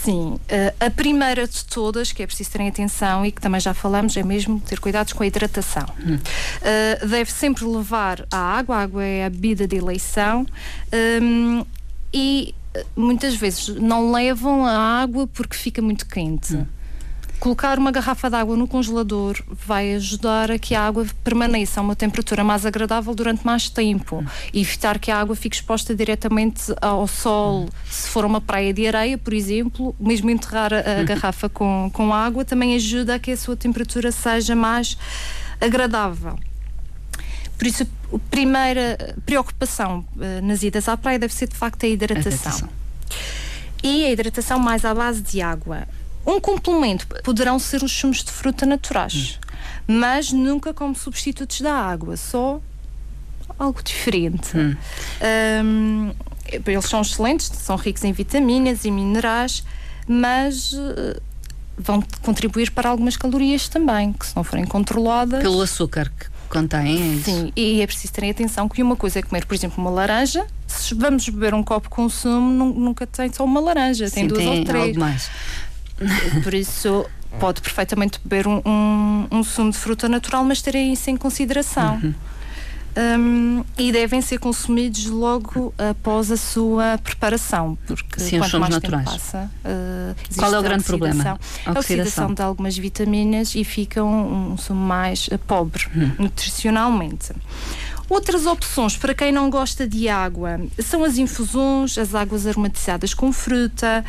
Sim, 0.03 0.39
a 0.79 0.89
primeira 0.89 1.45
de 1.45 1.65
todas, 1.65 2.13
que 2.13 2.23
é 2.23 2.27
preciso 2.27 2.51
terem 2.51 2.69
atenção 2.69 3.25
e 3.25 3.31
que 3.31 3.41
também 3.41 3.59
já 3.59 3.73
falamos, 3.73 4.15
é 4.15 4.23
mesmo 4.23 4.61
ter 4.61 4.79
cuidados 4.79 5.11
com 5.11 5.23
a 5.23 5.27
hidratação. 5.27 5.85
Hum. 5.99 6.17
deve 7.05 7.31
sempre 7.31 7.65
levar 7.65 8.25
a 8.31 8.37
água, 8.37 8.77
a 8.77 8.81
água 8.83 9.03
é 9.03 9.25
a 9.25 9.29
bebida 9.29 9.67
de 9.67 9.75
eleição. 9.75 10.45
Um, 11.21 11.65
e 12.13 12.53
muitas 12.95 13.35
vezes 13.35 13.69
não 13.69 14.11
levam 14.11 14.65
a 14.65 15.01
água 15.01 15.27
porque 15.27 15.55
fica 15.55 15.81
muito 15.81 16.05
quente. 16.07 16.55
Hum. 16.55 16.65
Colocar 17.39 17.77
uma 17.77 17.91
garrafa 17.91 18.29
de 18.29 18.37
água 18.37 18.55
no 18.55 18.65
congelador 18.65 19.37
vai 19.49 19.95
ajudar 19.95 20.49
a 20.49 20.57
que 20.57 20.73
a 20.73 20.81
água 20.81 21.05
permaneça 21.25 21.81
a 21.81 21.83
uma 21.83 21.93
temperatura 21.93 22.41
mais 22.41 22.65
agradável 22.65 23.13
durante 23.13 23.45
mais 23.45 23.69
tempo 23.69 24.19
hum. 24.19 24.25
e 24.53 24.61
evitar 24.61 24.97
que 24.97 25.11
a 25.11 25.19
água 25.19 25.35
fique 25.35 25.57
exposta 25.57 25.93
diretamente 25.93 26.73
ao 26.81 27.05
sol. 27.05 27.63
Hum. 27.63 27.69
Se 27.89 28.09
for 28.09 28.23
uma 28.23 28.39
praia 28.39 28.73
de 28.73 28.87
areia, 28.87 29.17
por 29.17 29.33
exemplo, 29.33 29.93
mesmo 29.99 30.29
enterrar 30.29 30.71
a, 30.73 31.03
garrafa 31.03 31.49
com, 31.49 31.89
com 31.91 32.13
água 32.13 32.45
também 32.45 32.75
ajuda 32.75 33.15
a 33.15 33.19
que 33.19 33.31
a 33.31 33.37
sua 33.37 33.57
temperatura 33.57 34.11
seja 34.11 34.55
mais 34.55 34.97
agradável. 35.59 36.39
Por 37.57 37.67
isso, 37.67 37.85
a 38.13 38.19
primeira 38.29 39.15
preocupação 39.25 40.05
uh, 40.15 40.45
nas 40.45 40.63
idas 40.63 40.87
à 40.87 40.95
praia 40.95 41.19
deve 41.19 41.33
ser 41.33 41.47
de 41.47 41.55
facto 41.55 41.85
a 41.85 41.87
hidratação. 41.87 42.31
a 42.31 42.35
hidratação. 42.35 42.69
E 43.83 44.05
a 44.05 44.11
hidratação 44.11 44.59
mais 44.59 44.85
à 44.85 44.93
base 44.93 45.21
de 45.21 45.41
água. 45.41 45.87
Um 46.25 46.39
complemento 46.39 47.05
poderão 47.23 47.59
ser 47.59 47.83
os 47.83 47.91
sumos 47.91 48.23
de 48.23 48.31
fruta 48.31 48.65
naturais, 48.65 49.39
hum. 49.87 49.99
mas 49.99 50.31
nunca 50.31 50.73
como 50.73 50.95
substitutos 50.95 51.59
da 51.59 51.73
água, 51.73 52.15
só 52.15 52.61
algo 53.59 53.83
diferente. 53.83 54.57
Hum. 54.57 54.75
Um, 55.65 56.11
eles 56.65 56.85
são 56.85 57.01
excelentes, 57.01 57.47
são 57.47 57.75
ricos 57.75 58.03
em 58.03 58.11
vitaminas 58.11 58.85
e 58.85 58.91
minerais, 58.91 59.63
mas 60.07 60.73
uh, 60.73 61.21
vão 61.77 62.01
contribuir 62.21 62.71
para 62.71 62.89
algumas 62.89 63.17
calorias 63.17 63.67
também, 63.67 64.13
que 64.13 64.25
se 64.25 64.35
não 64.35 64.43
forem 64.43 64.65
controladas. 64.65 65.41
Pelo 65.41 65.61
açúcar 65.61 66.11
que 66.17 66.32
contém. 66.53 67.19
É 67.19 67.23
Sim, 67.23 67.51
e 67.55 67.81
é 67.81 67.87
preciso 67.87 68.13
terem 68.13 68.29
atenção 68.29 68.69
que 68.69 68.81
uma 68.83 68.95
coisa 68.95 69.19
é 69.19 69.21
comer, 69.21 69.45
por 69.45 69.55
exemplo, 69.55 69.81
uma 69.81 69.89
laranja. 69.89 70.45
Se 70.67 70.93
vamos 70.93 71.27
beber 71.27 71.53
um 71.53 71.63
copo 71.63 71.89
com 71.89 72.07
sumo, 72.07 72.73
nunca 72.73 73.07
tem 73.07 73.31
só 73.33 73.43
uma 73.43 73.59
laranja, 73.59 74.07
Sim, 74.07 74.15
tem 74.15 74.27
duas 74.27 74.43
tem 74.43 74.59
ou 74.59 74.65
três. 74.65 74.85
Algo 74.85 74.99
mais. 74.99 75.29
Por 76.43 76.53
isso, 76.53 77.05
pode 77.39 77.61
perfeitamente 77.61 78.19
beber 78.23 78.47
um, 78.47 78.61
um, 78.65 79.27
um, 79.31 79.43
sumo 79.43 79.71
de 79.71 79.77
fruta 79.77 80.07
natural, 80.07 80.43
mas 80.43 80.61
terem 80.61 80.93
isso 80.93 81.09
em 81.09 81.17
consideração. 81.17 81.99
Uhum 82.03 82.13
um, 82.95 83.63
e 83.77 83.91
devem 83.91 84.21
ser 84.21 84.37
consumidos 84.37 85.05
logo 85.07 85.73
após 85.77 86.31
a 86.31 86.37
sua 86.37 86.97
preparação, 86.97 87.77
porque 87.87 88.19
Sim, 88.19 88.39
quanto 88.39 88.59
mais 88.59 88.73
naturais. 88.73 89.05
tempo 89.05 89.19
passa, 89.19 89.51
uh, 89.65 90.35
qual 90.37 90.53
é 90.53 90.59
o 90.59 90.63
grande 90.63 90.83
problema? 90.83 91.23
A 91.23 91.33
oxidação. 91.33 91.73
a 91.73 91.79
oxidação 91.79 92.33
de 92.33 92.41
algumas 92.41 92.77
vitaminas 92.77 93.55
e 93.55 93.63
fica 93.63 94.03
um, 94.03 94.53
um 94.53 94.57
sumo 94.57 94.79
mais 94.79 95.27
uh, 95.27 95.39
pobre 95.39 95.87
hum. 95.95 96.11
nutricionalmente. 96.19 97.33
Outras 98.09 98.45
opções 98.45 98.95
para 98.95 99.13
quem 99.15 99.31
não 99.31 99.49
gosta 99.49 99.87
de 99.87 100.07
água 100.07 100.59
são 100.79 101.03
as 101.03 101.17
infusões, 101.17 101.97
as 101.97 102.13
águas 102.13 102.45
aromatizadas 102.45 103.13
com 103.13 103.31
fruta. 103.31 104.05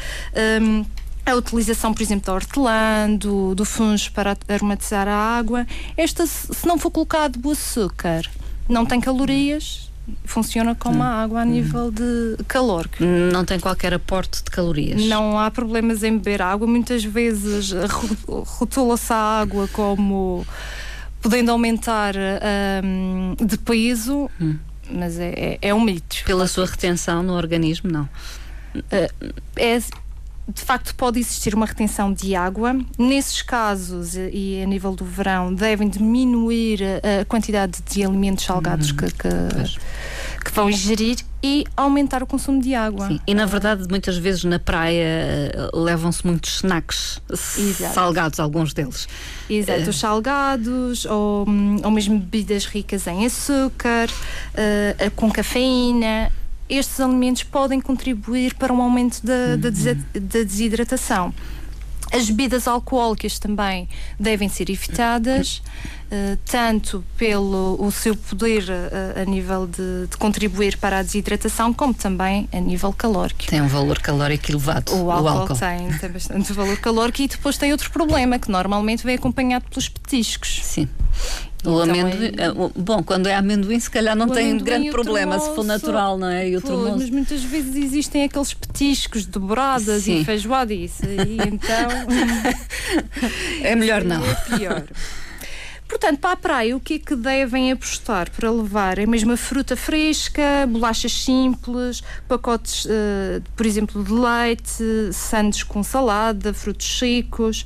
Um, 0.60 0.84
a 1.26 1.34
utilização, 1.34 1.94
por 1.94 2.02
exemplo, 2.02 2.26
da 2.26 2.34
hortelã, 2.34 3.16
do, 3.18 3.54
do 3.54 3.64
fungo 3.64 4.10
para 4.12 4.36
aromatizar 4.46 5.08
a 5.08 5.14
água. 5.14 5.66
Esta, 5.96 6.26
se 6.26 6.66
não 6.66 6.76
for 6.76 6.90
colocado 6.90 7.40
o 7.42 7.52
açúcar, 7.52 8.28
não 8.68 8.86
tem 8.86 9.00
calorias, 9.00 9.90
funciona 10.24 10.74
como 10.74 11.02
a 11.02 11.06
água 11.06 11.40
a 11.40 11.44
nível 11.44 11.90
de 11.90 12.36
calor. 12.44 12.88
Não 13.00 13.44
tem 13.44 13.58
qualquer 13.58 13.94
aporte 13.94 14.42
de 14.42 14.50
calorias. 14.50 15.02
Não 15.06 15.38
há 15.38 15.50
problemas 15.50 16.02
em 16.02 16.16
beber 16.16 16.42
água. 16.42 16.66
Muitas 16.66 17.04
vezes 17.04 17.72
rotula-se 18.26 19.12
a 19.12 19.16
água 19.16 19.68
como 19.68 20.46
podendo 21.22 21.50
aumentar 21.50 22.14
um, 22.84 23.34
de 23.46 23.56
peso, 23.56 24.30
hum. 24.38 24.56
mas 24.90 25.18
é, 25.18 25.30
é, 25.30 25.58
é, 25.62 25.74
um 25.74 25.80
mito. 25.80 26.22
Pela 26.26 26.46
sua 26.46 26.66
retenção 26.66 27.22
no 27.22 27.32
organismo, 27.32 27.90
não. 27.90 28.08
É, 28.90 29.10
de 30.46 30.60
facto 30.60 30.94
pode 30.94 31.18
existir 31.18 31.54
uma 31.54 31.64
retenção 31.64 32.12
de 32.12 32.34
água. 32.34 32.76
Nesses 32.98 33.40
casos, 33.40 34.14
e 34.14 34.60
a 34.62 34.66
nível 34.66 34.94
do 34.94 35.04
verão, 35.04 35.54
devem 35.54 35.88
diminuir 35.88 36.80
a 36.82 37.24
quantidade 37.24 37.80
de 37.90 38.04
alimentos 38.04 38.44
salgados 38.44 38.90
hum, 38.90 38.96
que, 38.96 39.06
que, 39.06 40.44
que, 40.44 40.50
vão 40.52 40.68
ingerir 40.68 41.16
e 41.42 41.64
aumentar 41.74 42.22
o 42.22 42.26
consumo 42.26 42.60
de 42.60 42.74
água. 42.74 43.08
Sim. 43.08 43.20
E 43.26 43.34
na 43.34 43.46
verdade, 43.46 43.86
muitas 43.88 44.18
vezes 44.18 44.44
na 44.44 44.58
praia 44.58 45.02
eh, 45.02 45.70
levam-se 45.72 46.26
muitos 46.26 46.56
snacks 46.56 47.22
Exato. 47.30 47.94
salgados, 47.94 48.38
alguns 48.38 48.74
deles. 48.74 49.08
Exato, 49.48 49.90
os 49.90 49.98
salgados 49.98 51.06
ou, 51.06 51.46
ou 51.82 51.90
mesmo 51.90 52.18
bebidas 52.18 52.66
ricas 52.66 53.06
em 53.06 53.24
açúcar, 53.24 54.08
uh, 54.10 55.10
com 55.16 55.30
cafeína 55.30 56.30
estes 56.68 57.00
alimentos 57.00 57.42
podem 57.42 57.80
contribuir 57.80 58.54
para 58.54 58.72
um 58.72 58.80
aumento 58.80 59.20
da, 59.24 59.56
da, 59.56 59.70
da 59.70 60.42
desidratação. 60.42 61.32
As 62.12 62.30
bebidas 62.30 62.68
alcoólicas 62.68 63.38
também 63.38 63.88
devem 64.20 64.48
ser 64.48 64.70
evitadas, 64.70 65.62
uh, 66.12 66.38
tanto 66.44 67.04
pelo 67.16 67.76
o 67.80 67.90
seu 67.90 68.14
poder 68.14 68.62
uh, 68.64 69.20
a 69.20 69.24
nível 69.24 69.66
de, 69.66 70.06
de, 70.08 70.16
contribuir 70.16 70.76
para 70.76 70.98
a 70.98 71.02
desidratação, 71.02 71.72
como 71.72 71.92
também 71.92 72.48
a 72.52 72.60
nível 72.60 72.92
calórico. 72.92 73.46
Tem 73.46 73.60
um 73.60 73.66
valor 73.66 73.98
calórico 73.98 74.48
elevado. 74.48 74.94
O 74.94 75.10
álcool, 75.10 75.24
o 75.24 75.28
álcool. 75.28 75.56
Tem, 75.56 75.98
tem 75.98 76.10
bastante 76.10 76.52
valor 76.52 76.76
calórico 76.76 77.22
e 77.22 77.26
depois 77.26 77.58
tem 77.58 77.72
outro 77.72 77.90
problema, 77.90 78.38
que 78.38 78.50
normalmente 78.50 79.02
vem 79.02 79.16
acompanhado 79.16 79.64
pelos 79.68 79.88
petiscos. 79.88 80.60
Sim. 80.62 80.88
O 81.64 81.82
então 81.82 81.82
amendoim, 81.82 82.32
é... 82.36 82.52
bom, 82.76 83.02
quando 83.02 83.26
é 83.26 83.34
amendoim, 83.34 83.80
se 83.80 83.90
calhar 83.90 84.14
não 84.14 84.28
tem 84.28 84.58
grande 84.58 84.90
problema 84.90 85.38
se 85.38 85.54
for 85.54 85.64
natural, 85.64 86.18
não 86.18 86.28
é? 86.28 86.48
E 86.48 86.56
o 86.56 86.62
mas 86.96 87.10
muitas 87.10 87.42
vezes 87.42 87.74
existem 87.74 88.24
aqueles 88.24 88.52
petiscos 88.52 89.22
de 89.22 89.30
dobradas 89.30 90.02
Sim. 90.02 90.20
e 90.20 90.24
feijoada 90.24 90.74
e 90.74 90.84
isso, 90.84 91.02
e 91.04 91.38
então. 91.48 91.88
é 93.62 93.74
melhor 93.74 94.04
não. 94.04 94.22
É 94.24 94.34
pior. 94.56 94.84
Portanto, 95.88 96.18
para 96.18 96.32
a 96.32 96.36
praia, 96.36 96.76
o 96.76 96.80
que 96.80 96.94
é 96.94 96.98
que 96.98 97.14
devem 97.14 97.70
apostar 97.70 98.30
para 98.30 98.50
levar? 98.50 98.98
É 98.98 99.06
mesmo 99.06 99.32
a 99.32 99.36
fruta 99.36 99.76
fresca, 99.76 100.66
bolachas 100.68 101.12
simples, 101.12 102.02
pacotes, 102.26 102.86
uh, 102.86 103.42
por 103.54 103.64
exemplo, 103.64 104.02
de 104.02 104.12
leite, 104.12 105.12
sandes 105.12 105.62
com 105.62 105.82
salada, 105.82 106.52
frutos 106.52 106.98
secos, 106.98 107.64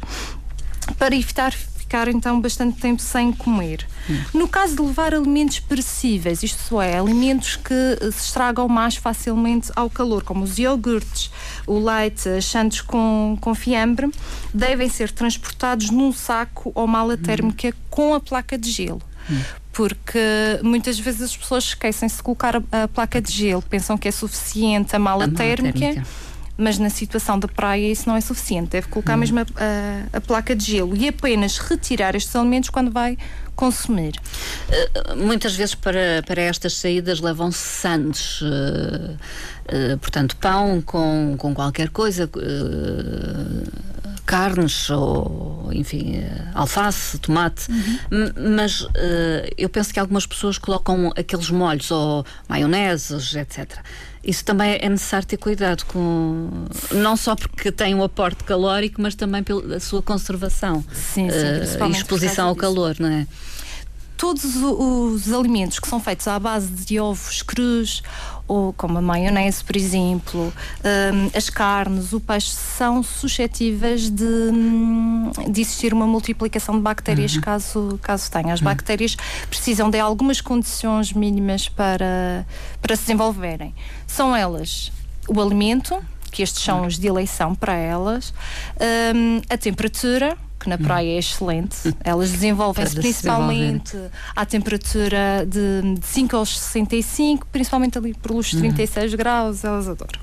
para 0.98 1.16
evitar 1.16 1.54
ficar 1.88 2.06
então 2.08 2.38
bastante 2.38 2.78
tempo 2.78 3.00
sem 3.00 3.32
comer. 3.32 3.86
Hum. 4.10 4.20
No 4.34 4.46
caso 4.46 4.76
de 4.76 4.82
levar 4.82 5.14
alimentos 5.14 5.58
perecíveis, 5.58 6.42
isto 6.42 6.78
é, 6.82 6.98
alimentos 6.98 7.56
que 7.56 7.72
eh, 7.72 8.10
se 8.10 8.26
estragam 8.26 8.68
mais 8.68 8.96
facilmente 8.96 9.72
ao 9.74 9.88
calor, 9.88 10.22
como 10.22 10.44
os 10.44 10.58
iogurtes, 10.58 11.30
o 11.66 11.78
leite, 11.78 12.28
as 12.28 12.44
sandes 12.44 12.82
com, 12.82 13.38
com 13.40 13.54
fiambre, 13.54 14.10
devem 14.52 14.90
ser 14.90 15.10
transportados 15.10 15.88
num 15.88 16.12
saco 16.12 16.70
ou 16.74 16.86
mala 16.86 17.14
hum. 17.14 17.16
térmica 17.16 17.74
com 17.88 18.14
a 18.14 18.20
placa 18.20 18.58
de 18.58 18.70
gelo. 18.70 19.02
Hum 19.30 19.40
porque 19.70 20.18
muitas 20.60 20.98
vezes 20.98 21.22
as 21.22 21.36
pessoas 21.36 21.62
esquecem-se 21.62 22.16
de 22.16 22.22
colocar 22.24 22.56
a, 22.56 22.88
placa 22.88 23.22
de 23.22 23.32
gelo, 23.32 23.62
pensam 23.62 23.96
que 23.96 24.08
é 24.08 24.10
suficiente 24.10 24.96
a 24.96 24.98
mala, 24.98 25.26
a 25.26 25.28
térmica, 25.28 25.78
mala 25.78 25.92
térmica 25.94 26.27
mas 26.58 26.76
na 26.76 26.90
situação 26.90 27.38
da 27.38 27.46
praia 27.46 27.90
isso 27.90 28.08
não 28.08 28.16
é 28.16 28.20
suficiente. 28.20 28.70
Deve 28.70 28.88
colocar 28.88 29.14
hum. 29.14 29.18
mesmo 29.18 29.38
a, 29.38 29.42
a, 29.42 30.16
a, 30.18 30.20
placa 30.20 30.56
de 30.56 30.64
gelo 30.64 30.96
e 30.96 31.08
apenas 31.08 31.58
retirar 31.58 32.16
estes 32.16 32.34
alimentos 32.34 32.68
quando 32.68 32.90
vai 32.90 33.16
consumir. 33.54 34.14
Uh, 34.68 35.16
muitas 35.16 35.54
vezes 35.54 35.76
para, 35.76 36.22
para 36.26 36.42
estas 36.42 36.74
saídas 36.74 37.20
levam-se 37.20 37.58
sandes, 37.58 38.40
uh, 38.40 38.44
uh, 38.44 39.98
portanto, 39.98 40.36
pão 40.36 40.82
com, 40.82 41.36
com 41.38 41.54
qualquer 41.54 41.90
coisa 41.90 42.28
carnes 44.26 44.90
ou, 44.90 45.47
enfim, 45.72 46.22
alface, 46.54 47.18
tomate, 47.18 47.70
uhum. 47.70 48.54
mas 48.56 48.82
uh, 48.82 48.90
eu 49.56 49.68
penso 49.68 49.92
que 49.92 50.00
algumas 50.00 50.26
pessoas 50.26 50.58
colocam 50.58 51.12
aqueles 51.16 51.50
molhos 51.50 51.90
ou 51.90 52.24
maioneses, 52.48 53.34
etc. 53.34 53.78
Isso 54.22 54.44
também 54.44 54.78
é 54.80 54.88
necessário 54.88 55.26
ter 55.26 55.36
cuidado 55.36 55.84
com, 55.86 56.66
não 56.92 57.16
só 57.16 57.34
porque 57.34 57.70
tem 57.70 57.94
um 57.94 58.02
aporte 58.02 58.44
calórico, 58.44 59.00
mas 59.00 59.14
também 59.14 59.42
pela 59.42 59.80
sua 59.80 60.02
conservação 60.02 60.84
sim, 60.92 61.28
sim, 61.30 61.82
uh, 61.82 61.90
exposição 61.90 62.48
ao 62.48 62.56
calor, 62.56 62.96
não 62.98 63.08
é? 63.08 63.26
todos 64.18 64.56
os 64.56 65.32
alimentos 65.32 65.78
que 65.78 65.88
são 65.88 66.00
feitos 66.00 66.26
à 66.26 66.38
base 66.40 66.68
de 66.68 66.98
ovos 66.98 67.40
crus 67.40 68.02
ou 68.48 68.72
como 68.72 68.98
a 68.98 69.02
maionese, 69.02 69.62
por 69.62 69.76
exemplo, 69.76 70.52
um, 70.82 71.36
as 71.36 71.50
carnes, 71.50 72.14
o 72.14 72.18
peixe, 72.18 72.50
são 72.50 73.02
suscetíveis 73.02 74.08
de, 74.08 74.24
hum, 74.24 75.30
de 75.50 75.60
existir 75.60 75.92
uma 75.92 76.06
multiplicação 76.06 76.76
de 76.76 76.80
bactérias 76.80 77.34
uhum. 77.34 77.42
caso, 77.42 78.00
caso 78.02 78.30
tenha. 78.30 78.54
As 78.54 78.60
uhum. 78.60 78.64
bactérias 78.64 79.16
precisam 79.48 79.90
de 79.90 80.00
algumas 80.00 80.40
condições 80.40 81.12
mínimas 81.12 81.68
para, 81.68 82.46
para 82.80 82.96
se 82.96 83.02
desenvolverem. 83.02 83.74
São 84.06 84.34
elas 84.34 84.90
o 85.28 85.40
alimento, 85.42 86.02
que 86.32 86.42
estes 86.42 86.62
são 86.62 86.86
os 86.86 86.98
de 86.98 87.06
eleição 87.06 87.54
para 87.54 87.74
elas, 87.74 88.32
um, 89.14 89.42
a 89.50 89.58
temperatura, 89.58 90.36
que 90.68 90.70
na 90.70 90.78
praia 90.78 91.16
é 91.16 91.18
excelente. 91.18 91.76
Elas 92.04 92.30
desenvolvem-se 92.30 92.94
principalmente 92.94 93.96
à 94.36 94.44
temperatura 94.44 95.46
de, 95.46 95.94
de 95.98 96.06
5 96.06 96.36
aos 96.36 96.58
65, 96.58 97.46
principalmente 97.50 97.96
ali 97.96 98.14
pelos 98.14 98.50
36 98.50 99.12
uhum. 99.12 99.16
graus, 99.16 99.64
elas 99.64 99.88
adoram. 99.88 100.20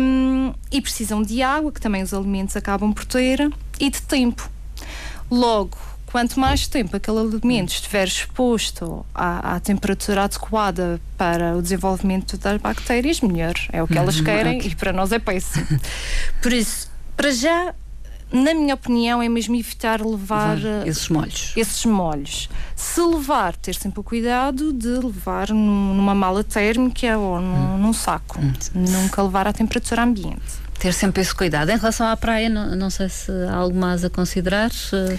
Um, 0.00 0.52
e 0.70 0.80
precisam 0.80 1.22
de 1.22 1.42
água, 1.42 1.72
que 1.72 1.80
também 1.80 2.02
os 2.02 2.12
alimentos 2.12 2.56
acabam 2.56 2.92
por 2.92 3.04
ter, 3.04 3.50
e 3.80 3.90
de 3.90 4.02
tempo. 4.02 4.48
Logo, 5.30 5.76
quanto 6.06 6.38
mais 6.38 6.66
tempo 6.66 6.96
aquele 6.96 7.18
alimento 7.18 7.70
estiver 7.70 8.06
exposto 8.06 9.04
à, 9.14 9.56
à, 9.56 9.60
temperatura 9.60 10.24
adequada 10.24 11.00
para 11.16 11.56
o 11.56 11.62
desenvolvimento 11.62 12.36
das 12.36 12.60
bactérias, 12.60 13.20
melhor. 13.20 13.54
É 13.72 13.82
o 13.82 13.86
que 13.86 13.98
elas 13.98 14.18
uhum, 14.18 14.24
querem 14.24 14.66
e 14.66 14.74
para 14.74 14.92
nós 14.92 15.12
é 15.12 15.18
péssimo. 15.18 15.66
Por 16.40 16.52
isso, 16.52 16.88
para 17.16 17.30
já 17.30 17.74
na 18.30 18.52
minha 18.52 18.74
opinião, 18.74 19.22
é 19.22 19.28
mesmo 19.28 19.56
evitar 19.56 20.04
levar 20.04 20.58
esses 20.86 21.08
molhos. 21.08 21.52
Esses 21.56 21.84
molhos. 21.84 22.48
Se 22.76 23.00
levar, 23.00 23.56
ter 23.56 23.74
sempre 23.74 24.00
o 24.00 24.02
cuidado 24.02 24.72
de 24.72 24.88
levar 24.88 25.48
numa 25.50 26.14
mala 26.14 26.44
térmica 26.44 27.16
ou 27.16 27.40
num, 27.40 27.74
hum. 27.74 27.78
num 27.78 27.92
saco. 27.92 28.38
Hum. 28.38 28.52
Nunca 28.74 29.22
levar 29.22 29.46
à 29.46 29.52
temperatura 29.52 30.02
ambiente. 30.02 30.68
Ter 30.78 30.92
sempre 30.92 31.22
esse 31.22 31.34
cuidado. 31.34 31.70
Em 31.70 31.76
relação 31.76 32.06
à 32.06 32.16
praia, 32.16 32.48
não, 32.48 32.76
não 32.76 32.90
sei 32.90 33.08
se 33.08 33.32
há 33.48 33.54
algo 33.54 33.76
mais 33.76 34.04
a 34.04 34.10
considerar. 34.10 34.70
Uh, 34.70 35.14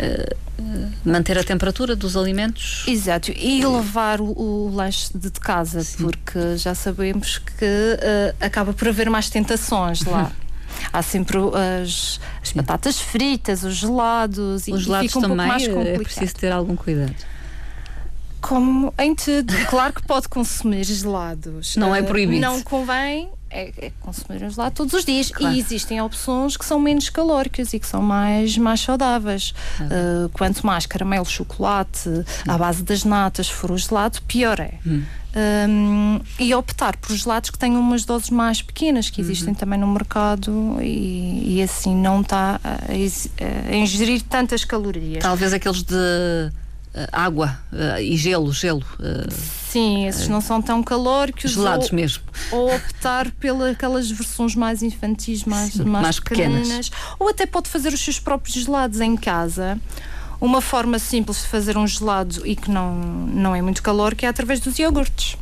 uh, 0.00 0.92
manter 1.04 1.36
a 1.36 1.44
temperatura 1.44 1.94
dos 1.94 2.16
alimentos. 2.16 2.84
Exato, 2.86 3.32
e 3.32 3.64
levar 3.66 4.20
o, 4.20 4.30
o 4.30 4.74
lanche 4.74 5.10
de 5.14 5.30
casa, 5.32 5.82
Sim. 5.82 6.04
porque 6.04 6.56
já 6.56 6.74
sabemos 6.74 7.38
que 7.38 7.64
uh, 7.64 8.36
acaba 8.40 8.72
por 8.72 8.88
haver 8.88 9.10
mais 9.10 9.28
tentações 9.28 10.02
lá. 10.04 10.30
Há 10.92 11.02
sempre 11.02 11.38
as, 11.82 12.20
as 12.42 12.52
batatas 12.52 13.00
fritas, 13.00 13.64
os 13.64 13.74
gelados. 13.74 14.62
Os 14.66 14.68
e, 14.68 14.84
gelados 14.84 15.14
e 15.14 15.18
um 15.18 15.20
também 15.20 15.36
mais 15.36 15.64
é 15.64 15.98
preciso 15.98 16.34
ter 16.34 16.52
algum 16.52 16.76
cuidado. 16.76 17.14
Como 18.40 18.92
em 18.98 19.14
tudo. 19.14 19.54
Claro 19.70 19.94
que 19.94 20.02
pode 20.06 20.28
consumir 20.28 20.84
gelados. 20.84 21.76
Não 21.76 21.94
é 21.94 22.02
proibido. 22.02 22.40
Não 22.40 22.62
convém 22.62 23.30
é, 23.54 23.72
é 23.86 23.92
consumir 24.00 24.42
um 24.42 24.50
gelado 24.50 24.74
todos 24.74 24.92
os 24.92 25.04
dias. 25.04 25.30
Claro. 25.30 25.54
E 25.54 25.58
existem 25.60 26.00
opções 26.00 26.56
que 26.56 26.64
são 26.64 26.80
menos 26.80 27.08
calóricas 27.08 27.72
e 27.72 27.78
que 27.78 27.86
são 27.86 28.02
mais, 28.02 28.58
mais 28.58 28.80
saudáveis. 28.80 29.54
Uh, 29.80 30.28
quanto 30.30 30.66
mais 30.66 30.84
caramelo, 30.84 31.24
chocolate, 31.24 32.10
à 32.46 32.58
base 32.58 32.82
das 32.82 33.04
natas, 33.04 33.48
for 33.48 33.70
o 33.70 33.78
gelado, 33.78 34.20
pior 34.22 34.58
é. 34.58 34.74
Hum. 34.84 35.04
Um, 35.36 36.20
e 36.38 36.54
optar 36.54 36.96
por 36.96 37.12
gelados 37.16 37.50
que 37.50 37.58
tenham 37.58 37.80
umas 37.80 38.04
doses 38.04 38.30
mais 38.30 38.62
pequenas 38.62 39.10
que 39.10 39.20
existem 39.20 39.48
uhum. 39.48 39.54
também 39.54 39.80
no 39.80 39.88
mercado 39.88 40.76
e, 40.80 41.56
e 41.56 41.60
assim 41.60 41.92
não 41.92 42.20
está 42.20 42.60
a, 42.62 42.78
a, 42.92 43.74
ingerir 43.74 44.22
tantas 44.22 44.64
calorias. 44.64 45.24
Talvez 45.24 45.52
aqueles 45.52 45.82
de 45.82 46.52
água 47.12 47.58
uh, 47.72 48.00
e 48.00 48.16
gelo, 48.16 48.52
gelo. 48.52 48.84
Uh, 48.98 49.32
Sim, 49.68 50.06
esses 50.06 50.28
não 50.28 50.40
são 50.40 50.62
tão 50.62 50.82
calóricos. 50.82 51.50
Gelados 51.50 51.90
ou, 51.90 51.96
mesmo. 51.96 52.22
Ou 52.52 52.74
optar 52.74 53.30
pelas 53.32 54.10
versões 54.10 54.54
mais 54.54 54.82
infantis, 54.82 55.44
mais, 55.44 55.74
mais, 55.76 56.02
mais 56.02 56.20
pequenas. 56.20 56.62
pequenas. 56.62 56.90
Ou 57.18 57.28
até 57.28 57.44
pode 57.44 57.68
fazer 57.68 57.92
os 57.92 58.00
seus 58.00 58.20
próprios 58.20 58.54
gelados 58.54 59.00
em 59.00 59.16
casa 59.16 59.80
uma 60.40 60.60
forma 60.60 60.98
simples 60.98 61.42
de 61.42 61.48
fazer 61.48 61.76
um 61.76 61.86
gelado 61.86 62.46
e 62.46 62.54
que 62.54 62.70
não, 62.70 62.94
não 62.94 63.54
é 63.54 63.62
muito 63.62 63.82
calórico 63.82 64.24
é 64.24 64.28
através 64.28 64.60
dos 64.60 64.78
iogurtes. 64.78 65.36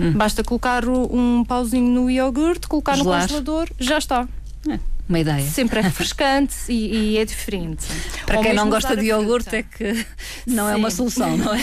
Hum. 0.00 0.12
Basta 0.12 0.42
colocar 0.42 0.88
um 0.88 1.44
pauzinho 1.44 1.90
no 1.90 2.10
iogurte, 2.10 2.66
colocar 2.66 2.96
Gelar. 2.96 3.22
no 3.22 3.28
congelador, 3.28 3.68
já 3.78 3.98
está. 3.98 4.26
É 4.68 4.78
uma 5.08 5.18
ideia. 5.18 5.48
Sempre 5.48 5.80
é 5.80 5.82
refrescante 5.82 6.54
e, 6.68 7.14
e, 7.14 7.18
é 7.18 7.24
diferente. 7.24 7.86
Para 8.26 8.36
Ou 8.36 8.42
quem 8.42 8.52
não 8.52 8.68
gosta 8.68 8.96
de 8.96 9.06
iogurte 9.06 9.56
é 9.56 9.62
que 9.62 10.06
não 10.46 10.66
Sim. 10.66 10.72
é 10.72 10.76
uma 10.76 10.90
solução, 10.90 11.36
não 11.36 11.54
é? 11.54 11.60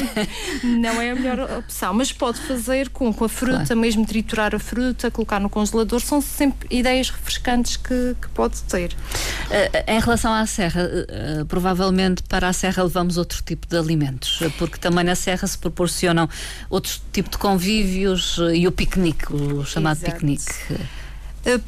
não 0.64 1.02
é 1.02 1.12
a 1.12 1.16
melhor 1.16 1.40
opção, 1.60 1.94
mas 1.94 2.12
pode 2.12 2.40
fazer 2.42 2.90
com, 2.90 3.14
com 3.14 3.26
a 3.26 3.30
fruta, 3.30 3.66
claro. 3.66 3.78
mesmo 3.78 4.06
triturar 4.06 4.56
a 4.56 4.60
fruta, 4.60 5.12
colocar 5.12 5.40
no 5.40 5.50
congelador, 5.50 6.00
são 6.00 6.22
sempre 6.22 6.68
ideias 6.76 7.10
refrescantes 7.10 7.78
que, 7.78 8.16
que 8.20 8.28
pode 8.30 8.62
ter. 8.64 8.94
Uh, 8.94 9.92
em 9.92 10.00
relação 10.00 10.34
à 10.34 10.46
serra, 10.48 10.82
uh, 10.84 11.46
provavelmente 11.46 12.24
para 12.24 12.48
a 12.48 12.54
serra 12.54 12.84
levamos 12.84 13.18
outro 13.18 13.44
tipo 13.44 13.68
de 13.68 13.78
alimentos, 13.78 14.40
porque 14.58 14.80
também 14.80 15.04
na 15.04 15.16
serra 15.16 15.48
se 15.48 15.58
proporcionam 15.58 16.28
outro 16.70 17.00
tipo 17.14 17.30
de 17.30 17.38
convívios 17.38 18.40
e 18.54 18.68
o 18.68 18.72
piquenique, 18.72 19.32
o 19.32 19.64
chamado 19.64 19.98
Exato. 19.98 20.14
piquenique. 20.14 20.54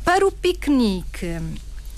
Para 0.03 0.25
o 0.25 0.31
piquenique, 0.31 1.37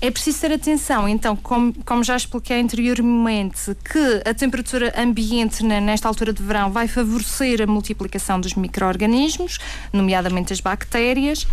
é 0.01 0.09
preciso 0.09 0.39
ter 0.41 0.53
atenção, 0.53 1.09
então, 1.09 1.35
como, 1.35 1.73
como, 1.83 2.03
já 2.03 2.15
expliquei 2.15 2.59
anteriormente, 2.61 3.75
que 3.83 4.21
a 4.29 4.33
temperatura 4.33 4.93
ambiente 4.97 5.63
nesta 5.63 6.07
altura 6.07 6.31
de 6.31 6.41
verão 6.41 6.71
vai 6.71 6.87
favorecer 6.87 7.61
a 7.61 7.67
multiplicação 7.67 8.39
dos 8.39 8.53
micro-organismos, 8.53 9.57
nomeadamente 9.91 10.53
as 10.53 10.61
bactérias, 10.61 11.45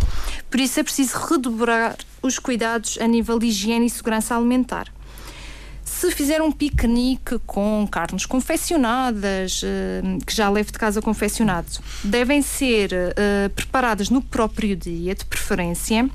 por 0.49 0.59
isso 0.59 0.79
é 0.79 0.83
preciso 0.83 1.17
redobrar 1.17 1.97
os 2.21 2.39
cuidados 2.39 2.97
a 3.01 3.07
nível 3.07 3.37
de 3.37 3.47
higiene 3.47 3.87
e 3.87 3.89
segurança 3.89 4.35
alimentar. 4.35 4.87
Se 5.83 6.11
fizer 6.11 6.41
um 6.41 6.51
piquenique 6.51 7.39
com 7.45 7.87
carnes 7.89 8.25
confeccionadas, 8.25 9.61
eh, 9.63 10.01
que 10.25 10.35
já 10.35 10.49
leve 10.49 10.71
de 10.71 10.77
casa 10.77 11.01
confeccionado, 11.01 11.67
devem 12.03 12.41
ser 12.41 12.91
uh, 12.91 13.49
preparadas 13.51 14.09
no 14.09 14.21
próprio 14.21 14.75
dia, 14.75 15.15
de 15.15 15.23
preferência 15.23 16.09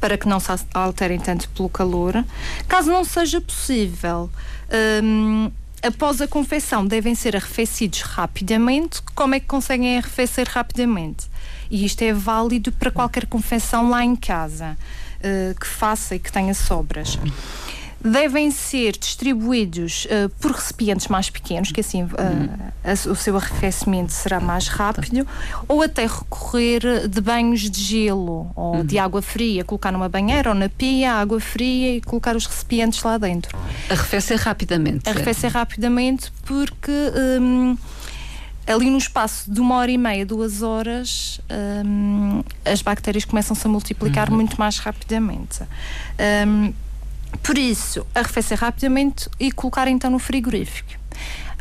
para 0.00 0.18
que 0.18 0.28
não 0.28 0.40
se 0.40 0.50
alterem 0.74 1.18
tanto 1.18 1.48
pelo 1.50 1.68
calor. 1.68 2.24
Caso 2.68 2.90
não 2.90 3.04
seja 3.04 3.40
possível, 3.40 4.30
um, 5.02 5.50
após 5.82 6.20
a 6.20 6.28
confecção, 6.28 6.86
devem 6.86 7.14
ser 7.14 7.36
arrefecidos 7.36 8.02
rapidamente. 8.02 9.00
Como 9.14 9.34
é 9.34 9.40
que 9.40 9.46
conseguem 9.46 9.98
arrefecer 9.98 10.48
rapidamente? 10.48 11.26
E 11.70 11.84
isto 11.84 12.02
é 12.02 12.12
válido 12.12 12.72
para 12.72 12.90
qualquer 12.90 13.26
confecção 13.26 13.88
lá 13.90 14.04
em 14.04 14.14
casa 14.14 14.76
uh, 15.18 15.58
que 15.58 15.66
faça 15.66 16.14
e 16.14 16.18
que 16.18 16.30
tenha 16.30 16.54
sobras 16.54 17.18
devem 18.00 18.50
ser 18.50 18.92
distribuídos 18.96 20.06
uh, 20.06 20.28
por 20.40 20.52
recipientes 20.52 21.08
mais 21.08 21.30
pequenos, 21.30 21.72
que 21.72 21.80
assim 21.80 22.04
uh, 22.04 22.08
a, 22.84 23.10
o 23.10 23.16
seu 23.16 23.36
arrefecimento 23.36 24.12
será 24.12 24.40
mais 24.40 24.68
rápido, 24.68 25.26
ou 25.66 25.82
até 25.82 26.06
recorrer 26.06 27.08
de 27.08 27.20
banhos 27.20 27.70
de 27.70 27.80
gelo 27.82 28.50
ou 28.54 28.76
uhum. 28.76 28.84
de 28.84 28.98
água 28.98 29.22
fria, 29.22 29.64
colocar 29.64 29.90
numa 29.90 30.08
banheira 30.08 30.50
ou 30.50 30.54
na 30.54 30.68
pia, 30.68 31.14
água 31.14 31.40
fria 31.40 31.96
e 31.96 32.00
colocar 32.00 32.36
os 32.36 32.46
recipientes 32.46 33.02
lá 33.02 33.18
dentro. 33.18 33.56
Arrefecer 33.90 34.38
rapidamente. 34.38 35.08
Arrefecer 35.08 35.52
rapidamente 35.52 36.32
porque. 36.44 36.92
Um, 37.40 37.76
ali 38.66 38.90
no 38.90 38.98
espaço 38.98 39.50
de 39.50 39.60
uma 39.60 39.76
hora 39.76 39.90
e 39.90 39.96
meia, 39.96 40.26
duas 40.26 40.60
horas, 40.60 41.40
um, 41.84 42.42
as 42.64 42.82
bactérias 42.82 43.24
começam-se 43.24 43.64
a 43.64 43.70
multiplicar 43.70 44.28
uhum. 44.28 44.36
muito 44.36 44.58
mais 44.58 44.78
rapidamente. 44.78 45.62
Um, 46.48 46.74
por 47.42 47.58
isso, 47.58 48.06
arrefecer 48.14 48.58
rapidamente 48.58 49.28
e 49.38 49.50
colocar 49.52 49.88
então 49.88 50.10
no 50.10 50.18
frigorífico. 50.18 50.90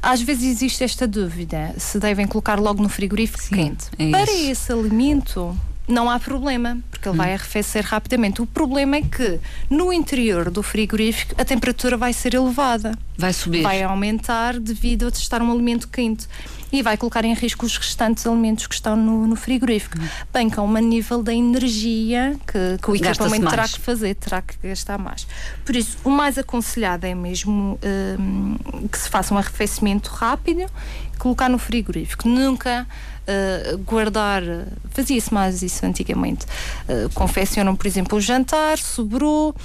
Às 0.01 0.21
vezes 0.21 0.43
existe 0.43 0.83
esta 0.83 1.07
dúvida 1.07 1.73
se 1.77 1.99
devem 1.99 2.27
colocar 2.27 2.59
logo 2.59 2.83
no 2.83 2.89
frigorífico 2.89 3.41
Sim, 3.41 3.55
quente. 3.55 3.88
É 3.97 4.11
Para 4.11 4.31
esse 4.31 4.71
alimento, 4.71 5.57
não 5.88 6.10
há 6.10 6.19
problema, 6.19 6.78
porque 6.89 7.08
ele 7.08 7.15
hum. 7.15 7.17
vai 7.17 7.34
arrefecer 7.34 7.84
rapidamente. 7.84 8.41
O 8.41 8.45
problema 8.45 8.98
é 8.98 9.02
que 9.02 9.39
no 9.69 9.93
interior 9.93 10.50
do 10.50 10.63
frigorífico 10.63 11.36
a 11.38 11.45
temperatura 11.45 11.98
vai 11.98 12.13
ser 12.13 12.34
elevada. 12.34 12.98
Vai 13.17 13.34
subir. 13.34 13.62
Vai 13.62 13.84
aumentar 13.84 14.60
devido 14.60 15.06
a 15.06 15.10
estar 15.10 15.41
um 15.41 15.52
alimento 15.52 15.88
quente 15.88 16.28
e 16.71 16.82
vai 16.82 16.98
colocar 16.98 17.24
em 17.24 17.34
risco 17.34 17.65
os 17.65 17.78
restantes 17.78 18.26
alimentos 18.26 18.67
que 18.67 18.74
estão 18.74 18.95
no, 18.95 19.28
no 19.28 19.36
frigorífico. 19.36 19.98
Uhum. 19.98 20.08
Bem 20.34 20.50
como 20.50 20.78
a 20.78 20.82
nível 20.82 21.24
da 21.24 21.34
energia 21.34 22.38
que, 22.45 22.78
que 22.82 22.91
o 22.91 22.95
equipamento 22.95 23.50
terá 23.50 23.67
que 23.67 23.80
fazer, 23.80 24.15
terá 24.15 24.41
que 24.41 24.56
gastar 24.67 24.98
mais. 24.98 25.28
Por 25.63 25.76
isso, 25.76 25.98
o 26.04 26.10
mais 26.10 26.38
aconselhado 26.38 27.06
é 27.06 27.15
mesmo 27.15 27.80
um, 28.19 28.88
que 28.88 28.98
se 28.98 29.10
faça 29.10 29.34
um 29.34 29.38
arrefecimento 29.38 30.10
rápido, 30.10 30.65
colocar 31.17 31.49
no 31.49 31.58
frigorífico. 31.58 32.28
Nunca 32.28 32.88
Uh, 33.25 33.80
guardar, 33.80 34.43
fazia-se 34.91 35.34
mais 35.34 35.63
isso 35.63 35.84
antigamente. 35.84 36.45
Uh, 36.88 37.10
confeccionam, 37.15 37.75
por 37.75 37.88
exemplo, 37.88 38.19
o 38.19 38.21
jantar, 38.21 38.78
sobrou, 38.78 39.56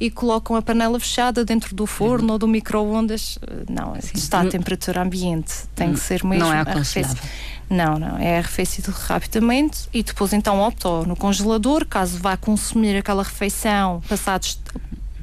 e 0.00 0.10
colocam 0.10 0.56
a 0.56 0.62
panela 0.62 0.98
fechada 0.98 1.44
dentro 1.44 1.74
do 1.74 1.86
forno 1.86 2.28
uhum. 2.28 2.32
ou 2.32 2.38
do 2.38 2.48
micro-ondas. 2.48 3.38
Não, 3.68 3.94
Sim. 4.00 4.12
está 4.14 4.40
a 4.40 4.46
temperatura 4.46 5.02
ambiente. 5.02 5.52
Tem 5.74 5.92
que 5.92 6.00
ser 6.00 6.24
mesmo 6.24 6.46
não 6.46 6.54
é 6.54 6.60
aconselhável. 6.60 7.22
Não, 7.68 7.98
não. 7.98 8.16
É 8.16 8.38
arrefecido 8.38 8.90
rapidamente 8.90 9.88
e 9.92 10.02
depois 10.02 10.32
então 10.32 10.60
optou 10.60 11.06
no 11.06 11.14
congelador, 11.14 11.84
caso 11.84 12.18
vá 12.18 12.36
consumir 12.36 12.96
aquela 12.96 13.22
refeição 13.22 14.02
passados 14.08 14.58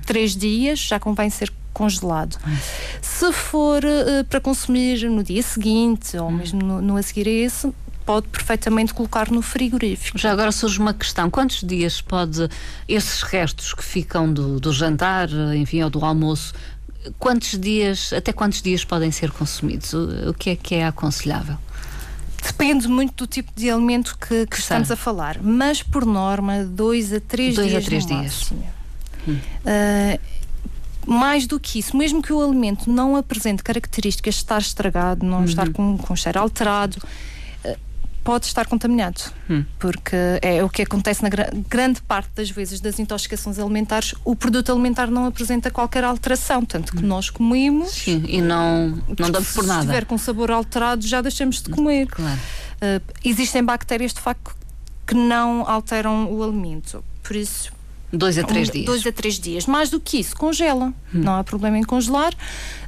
três 0.06 0.36
dias, 0.36 0.80
já 0.80 1.00
convém 1.00 1.30
ser 1.30 1.52
congelado. 1.78 2.36
Se 3.02 3.32
for 3.32 3.84
uh, 3.84 4.24
para 4.26 4.42
consumir 4.42 5.08
no 5.08 5.24
dia 5.24 5.44
seguinte 5.44 6.18
ou 6.18 6.30
hum. 6.30 6.32
mesmo 6.32 6.60
no, 6.60 6.82
no 6.82 6.98
a 6.98 7.04
seguir 7.04 7.28
a 7.28 7.32
esse, 7.32 7.72
pode 8.04 8.28
perfeitamente 8.30 8.96
colocar 8.96 9.30
no 9.30 9.44
frigorífico. 9.44 10.18
Já 10.18 10.32
agora 10.32 10.52
surge 10.52 10.80
uma 10.80 10.94
questão: 10.94 11.30
quantos 11.30 11.62
dias 11.62 12.02
pode 12.02 12.50
esses 12.88 13.22
restos 13.22 13.76
que 13.76 13.84
ficam 13.84 14.34
do, 14.34 14.60
do 14.60 14.74
jantar, 14.74 15.30
enfim, 15.56 15.84
ou 15.84 15.90
do 15.92 16.04
almoço, 16.04 16.52
quantos 17.20 17.60
dias, 17.60 18.12
até 18.12 18.34
quantos 18.34 18.60
dias 18.64 18.84
podem 18.84 19.12
ser 19.12 19.30
consumidos? 19.30 19.94
O, 19.94 20.32
o 20.32 20.34
que 20.34 20.50
é 20.50 20.56
que 20.56 20.76
é 20.76 20.88
aconselhável? 20.88 21.58
Depende 22.42 22.88
muito 22.88 23.26
do 23.26 23.28
tipo 23.28 23.52
de 23.56 23.70
alimento 23.70 24.18
que, 24.18 24.48
que 24.48 24.58
estamos 24.58 24.90
a 24.90 24.96
falar, 24.96 25.38
mas 25.44 25.84
por 25.84 26.06
norma, 26.06 26.64
dois 26.64 27.14
a 27.14 27.20
três 27.20 27.56
dois 27.56 27.70
dias. 27.70 27.86
Dois 27.86 28.04
a 28.04 28.08
três 28.08 28.22
dias. 28.24 28.54
Hum. 29.28 29.34
Uh, 29.34 30.37
mais 31.08 31.48
do 31.48 31.60
que 31.60 31.80
isso, 31.80 31.96
mesmo 31.96 32.22
que 32.22 32.34
o 32.34 32.44
alimento 32.44 32.90
não 32.90 33.16
apresente 33.16 33.64
características 33.64 34.36
de 34.36 34.42
estar 34.42 34.60
estragado, 34.60 35.26
não 35.26 35.40
uhum. 35.40 35.46
estar 35.46 35.72
com, 35.72 35.98
com 35.98 36.16
cheiro 36.16 36.40
alterado, 36.40 37.02
pode 38.28 38.46
estar 38.46 38.68
contaminado, 38.68 39.22
hum. 39.50 39.64
porque 39.80 40.18
é 40.42 40.62
o 40.62 40.68
que 40.68 40.82
acontece 40.82 41.24
na 41.24 41.30
gra 41.30 41.50
grande 41.70 42.02
parte 42.02 42.30
das 42.36 42.50
vezes 42.50 42.82
das 42.82 43.00
intoxicações 43.00 43.58
alimentares, 43.58 44.14
o 44.26 44.36
produto 44.36 44.70
alimentar 44.70 45.10
não 45.10 45.28
apresenta 45.28 45.72
qualquer 45.72 46.04
alteração, 46.04 46.66
tanto 46.66 46.92
que 46.92 47.06
hum. 47.06 47.08
nós 47.08 47.30
comemos 47.30 47.90
Sim, 47.92 48.26
e 48.28 48.42
não, 48.42 49.02
não 49.18 49.32
damos 49.32 49.54
por 49.54 49.64
nada. 49.64 49.80
Se 49.80 49.88
estiver 49.88 50.06
com 50.06 50.18
sabor 50.18 50.52
alterado, 50.52 51.08
já 51.08 51.22
deixamos 51.22 51.62
de 51.62 51.70
comer. 51.70 52.08
Claro. 52.08 52.38
Uh, 52.38 53.14
existem 53.24 53.64
bactérias 53.64 54.14
de 54.14 54.20
facto 54.20 54.54
que 55.08 55.16
não 55.16 55.66
alteram 55.66 56.30
o 56.30 56.44
alimento, 56.44 57.02
por 57.24 57.34
isso 57.34 57.72
Dois 58.12 58.38
a 58.38 58.44
três 58.44 58.70
um, 58.70 58.72
dias. 58.72 58.86
Dois 58.86 59.06
a 59.06 59.12
três 59.12 59.40
dias. 59.40 59.66
Mais 59.66 59.90
do 59.90 60.00
que 60.00 60.20
isso, 60.20 60.36
congela. 60.36 60.94
Hum. 61.14 61.22
Não 61.22 61.36
há 61.36 61.44
problema 61.44 61.78
em 61.78 61.84
congelar. 61.84 62.34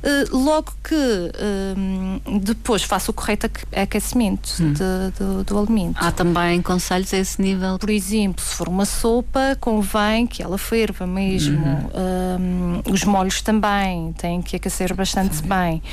Uh, 0.01 0.37
logo 0.37 0.71
que 0.81 0.95
uh, 0.95 2.39
depois 2.39 2.83
faça 2.83 3.11
o 3.11 3.13
correto 3.13 3.49
aquecimento 3.75 4.49
hum. 4.61 4.71
de, 4.71 5.19
do, 5.19 5.43
do, 5.43 5.59
alimento. 5.59 5.97
Há 5.99 6.09
também 6.11 6.61
conselhos 6.61 7.13
a 7.13 7.17
esse 7.17 7.41
nível? 7.41 7.77
Por 7.77 7.89
exemplo, 7.89 8.43
se 8.43 8.55
for 8.55 8.69
uma 8.69 8.85
sopa, 8.85 9.57
convém 9.59 10.25
que 10.25 10.41
ela 10.41 10.57
ferva 10.57 11.05
mesmo. 11.05 11.57
Uhum. 11.59 12.83
Uh, 12.85 12.93
os 12.93 13.03
molhos 13.03 13.41
também 13.41 14.13
têm 14.13 14.41
que 14.41 14.55
aquecer 14.55 14.95
bastante 14.95 15.35
Sim. 15.35 15.47
bem. 15.47 15.83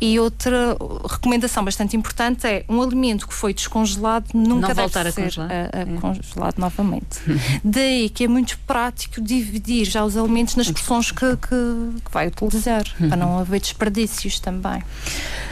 E 0.00 0.18
outra 0.20 0.76
recomendação 1.10 1.64
bastante 1.64 1.96
importante 1.96 2.46
é 2.46 2.64
um 2.68 2.80
alimento 2.80 3.26
que 3.26 3.34
foi 3.34 3.52
descongelado 3.52 4.26
nunca 4.32 4.68
Não 4.68 4.74
deve 4.74 4.88
ser 4.92 5.06
a 5.06 5.12
congelar. 5.12 5.50
A, 5.50 5.54
a 5.54 5.80
é. 5.80 5.84
congelado 6.00 6.58
novamente. 6.58 7.18
Daí 7.64 8.08
que 8.10 8.24
é 8.24 8.28
muito 8.28 8.58
prático 8.66 9.20
dividir 9.20 9.86
já 9.86 10.04
os 10.04 10.16
alimentos 10.16 10.54
nas 10.54 10.70
porções 10.70 11.10
que, 11.10 11.36
que, 11.36 12.00
que 12.04 12.12
vai 12.12 12.28
utilizar, 12.28 12.84
uhum. 13.00 13.08
para 13.08 13.16
não 13.16 13.38
haver 13.38 13.55
desperdícios 13.58 14.40
também. 14.40 14.82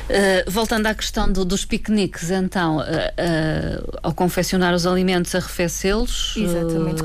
Uh, 0.04 0.50
voltando 0.50 0.86
à 0.86 0.94
questão 0.94 1.30
do, 1.32 1.44
dos 1.44 1.64
piqueniques, 1.64 2.30
então, 2.30 2.76
uh, 2.76 2.80
uh, 2.80 3.98
ao 4.02 4.12
confeccionar 4.12 4.74
os 4.74 4.86
alimentos, 4.86 5.34
arrefecê-los. 5.34 6.34
Exatamente, 6.36 7.02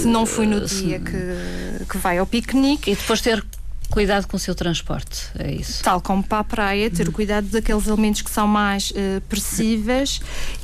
se 0.00 0.06
não 0.06 0.24
foi 0.24 0.46
no 0.46 0.64
dia 0.64 1.00
que, 1.00 1.84
que 1.84 1.98
vai 1.98 2.18
ao 2.18 2.26
piquenique. 2.26 2.92
E 2.92 2.94
depois 2.94 3.20
ter 3.20 3.44
cuidado 3.90 4.26
com 4.26 4.36
o 4.36 4.40
seu 4.40 4.54
transporte, 4.54 5.28
é 5.38 5.52
isso? 5.52 5.82
Tal 5.82 6.00
como 6.00 6.22
para 6.22 6.38
a 6.38 6.44
praia, 6.44 6.90
ter 6.90 7.08
o 7.08 7.12
cuidado 7.12 7.48
daqueles 7.48 7.88
alimentos 7.88 8.22
que 8.22 8.30
são 8.30 8.46
mais 8.46 8.90
uh, 8.90 9.20
perecíveis. 9.28 10.20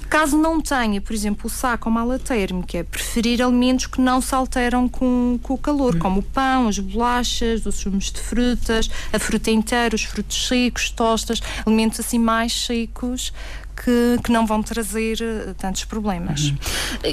Caso 0.08 0.38
não 0.38 0.60
tenha, 0.60 1.00
por 1.00 1.12
exemplo, 1.12 1.46
o 1.46 1.50
saco 1.50 1.88
ou 1.88 1.94
mala 1.94 2.16
térmica, 2.16 2.84
preferir 2.84 3.42
alimentos 3.42 3.88
que 3.88 4.00
não 4.00 4.20
se 4.20 4.32
alteram 4.34 4.88
com, 4.88 5.38
com 5.42 5.54
o 5.54 5.58
calor, 5.58 5.98
como 5.98 6.20
o 6.20 6.22
pão, 6.22 6.68
as 6.68 6.78
bolachas, 6.78 7.66
os 7.66 7.74
sumos 7.74 8.12
de 8.12 8.20
frutas, 8.20 8.88
a 9.12 9.18
fruta 9.18 9.50
inteira, 9.50 9.96
os 9.96 10.04
frutos 10.04 10.46
secos, 10.46 10.90
tostas, 10.90 11.40
alimentos 11.66 11.98
assim 11.98 12.20
mais 12.20 12.52
secos 12.52 13.32
que, 13.76 14.18
que 14.24 14.32
não 14.32 14.46
vão 14.46 14.62
trazer 14.62 15.18
uh, 15.20 15.54
tantos 15.54 15.84
problemas. 15.84 16.50
Uhum. 16.50 16.56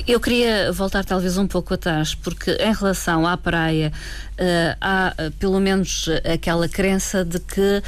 Eu 0.08 0.19
queria 0.19 0.71
voltar 0.71 1.04
talvez 1.04 1.38
um 1.38 1.47
pouco 1.47 1.73
atrás, 1.73 2.15
porque 2.15 2.52
em 2.52 2.73
relação 2.73 3.28
à 3.28 3.36
praia 3.36 3.91
uh, 4.34 4.78
há 4.80 5.13
uh, 5.19 5.32
pelo 5.34 5.60
menos 5.60 6.08
aquela 6.32 6.67
crença 6.69 7.26
de 7.26 7.39
que 7.39 7.84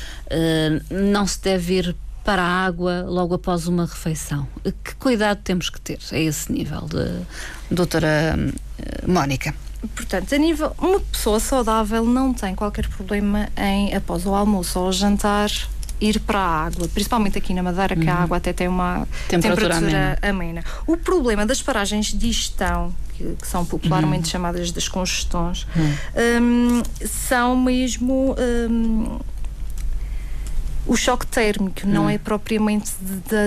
não 0.90 1.26
se 1.26 1.42
deve 1.42 1.74
ir 1.76 1.96
para 2.24 2.42
a 2.42 2.66
água 2.66 3.06
logo 3.08 3.36
após 3.36 3.68
uma 3.68 3.86
refeição. 3.86 4.48
Que 4.84 4.96
cuidado 4.96 5.40
temos 5.44 5.70
que 5.70 5.80
ter 5.80 6.00
a 6.12 6.18
esse 6.18 6.52
nível, 6.52 6.82
de, 6.82 7.22
doutora 7.74 8.36
Mónica? 9.08 9.54
Portanto, 9.94 10.34
a 10.34 10.38
nível. 10.38 10.76
Uma 10.78 11.00
pessoa 11.00 11.40
saudável 11.40 12.04
não 12.04 12.34
tem 12.34 12.56
qualquer 12.56 12.88
problema 12.88 13.48
em, 13.56 13.94
após 13.94 14.26
o 14.26 14.34
almoço 14.34 14.80
ou 14.80 14.90
o 14.90 14.92
jantar, 14.92 15.50
ir 16.00 16.20
para 16.20 16.40
a 16.40 16.66
água, 16.66 16.88
principalmente 16.88 17.38
aqui 17.38 17.54
na 17.54 17.64
Madeira, 17.64 17.96
que 17.96 18.10
a 18.10 18.16
uhum. 18.16 18.22
água 18.24 18.38
até 18.38 18.54
tem 18.54 18.68
uma 18.68 19.08
temperatura, 19.28 19.76
temperatura 19.76 19.78
amena. 19.78 20.18
amena. 20.22 20.64
O 20.86 20.98
problema 20.98 21.46
das 21.46 21.62
paragens 21.62 22.08
de 22.08 22.18
digestão, 22.18 22.94
que, 23.14 23.36
que 23.42 23.48
são 23.48 23.66
popularmente 23.66 24.26
uhum. 24.26 24.32
chamadas 24.32 24.72
das 24.72 24.88
congestões, 24.88 25.66
uhum. 25.76 25.96
um, 26.42 26.84
são 27.08 27.56
mesmo. 27.58 28.36
Um, 28.70 29.20
o 30.88 30.96
choque 30.96 31.26
térmico, 31.26 31.88
não 31.88 32.08
é 32.08 32.18
propriamente 32.18 32.92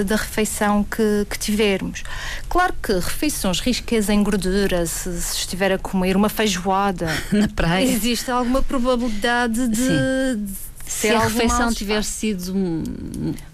da 0.04 0.16
refeição 0.16 0.82
que, 0.82 1.24
que, 1.30 1.38
tivermos. 1.38 2.02
Claro 2.48 2.74
que 2.82 2.92
refeições 2.92 3.61
ricas 3.61 4.08
em 4.08 4.20
gordura, 4.24 4.84
se, 4.87 5.20
se, 5.20 5.37
estiver 5.37 5.70
a 5.70 5.78
comer 5.78 6.16
uma 6.16 6.28
feijoada 6.28 7.06
na 7.30 7.46
praia, 7.46 7.84
existe 7.84 8.28
alguma 8.28 8.61
probabilidade 8.61 9.68
de, 9.68 9.88
se 10.88 11.09
a 11.11 11.20
refeição 11.20 11.72
tiver 11.72 12.03
sido 12.03 12.53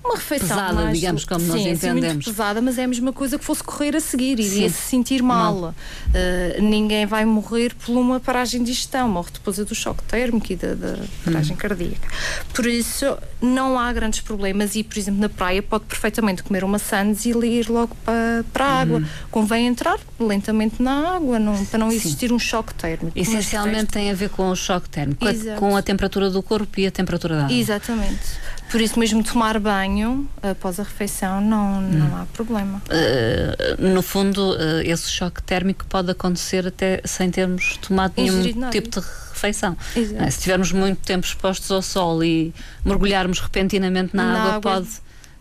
uma 0.05 0.15
refeição 0.15 0.49
pesada, 0.49 0.73
mais, 0.75 0.99
digamos 0.99 1.25
como 1.25 1.41
sim, 1.41 1.49
nós 1.49 1.67
entendemos. 1.67 2.25
Pesada, 2.25 2.63
mas 2.63 2.79
é 2.79 2.85
a 2.85 2.87
mesma 2.87 3.13
coisa 3.13 3.39
que 3.39 3.45
fosse 3.45 3.63
correr 3.63 3.97
a 3.97 4.01
seguir, 4.01 4.39
iria 4.39 4.69
se 4.69 4.83
sentir 4.83 5.21
mal. 5.21 5.75
Uh, 5.75 6.63
ninguém 6.63 7.07
vai 7.07 7.25
morrer 7.25 7.75
por 7.75 7.97
uma 7.97 8.21
paragem 8.21 8.61
de 8.61 8.67
digestão, 8.67 9.09
morre 9.09 9.31
depois 9.33 9.57
do 9.59 9.75
choque 9.75 10.03
térmico 10.05 10.53
e 10.53 10.57
da, 10.57 10.75
da 10.75 10.97
paragem 11.25 11.55
hum. 11.55 11.59
cardíaca. 11.59 12.09
Por 12.53 12.67
isso, 12.67 13.17
não 13.43 13.79
há 13.79 13.93
grandes 13.93 14.21
problemas 14.21 14.77
e, 14.77 14.85
por 14.85 14.97
exemplo, 14.97 15.21
na 15.21 15.29
praia 15.29 15.63
pode 15.63 15.85
perfeitamente 15.87 16.43
comer 16.43 16.63
uma 16.63 16.79
sandes 16.79 17.25
e 17.25 17.31
ir 17.31 17.69
logo 17.69 17.97
para, 18.05 18.45
para 18.53 18.65
a 18.65 18.81
água. 18.81 18.99
Hum. 19.01 19.07
Convém 19.31 19.67
entrar 19.67 19.99
lentamente 20.21 20.81
na 20.81 21.17
água 21.17 21.39
não, 21.41 21.65
para 21.67 21.79
não 21.79 21.91
existir 21.91 22.29
Sim. 22.29 22.35
um 22.35 22.39
choque 22.39 22.73
térmico. 22.75 23.19
Essencialmente 23.19 23.87
tem 23.87 24.11
a 24.11 24.15
ver 24.15 24.29
com 24.29 24.49
o 24.51 24.57
choque 24.57 24.89
térmico, 24.89 25.27
Exato. 25.27 25.59
com 25.59 25.77
a 25.77 25.83
temperatura 25.83 26.31
do 26.31 26.43
corpo 26.43 26.79
e 26.79 26.87
a 26.87 26.91
temperatura 26.91 27.24
da 27.29 27.45
água. 27.45 27.57
Exatamente. 27.57 28.45
Por 28.71 28.81
isso 28.81 28.99
mesmo 28.99 29.23
tomar 29.23 29.59
banho 29.61 30.29
após 30.43 30.81
a 30.81 30.83
refeição 30.83 31.41
não, 31.41 31.81
não 31.81 32.07
hum. 32.07 32.17
há 32.17 32.27
problema. 32.33 32.83
Uh, 32.89 33.81
no 33.81 34.03
fundo, 34.03 34.53
uh, 34.53 34.81
esse 34.85 35.09
choque 35.11 35.43
térmico 35.43 35.85
pode 35.87 36.11
acontecer 36.11 36.67
até 36.67 37.01
sem 37.05 37.31
termos 37.31 37.77
tomado 37.77 38.15
nenhum 38.17 38.43
tipo 38.71 38.89
de 38.89 39.07
refeição. 39.31 39.77
Uh, 39.97 40.31
se 40.31 40.41
tivermos 40.41 40.73
muito 40.73 40.99
tempo 41.03 41.25
expostos 41.25 41.71
ao 41.71 41.83
sol 41.83 42.25
e 42.25 42.53
mergulharmos 42.85 43.39
repentinamente 43.39 44.17
na, 44.17 44.25
na 44.25 44.43
água, 44.43 44.57
água, 44.57 44.87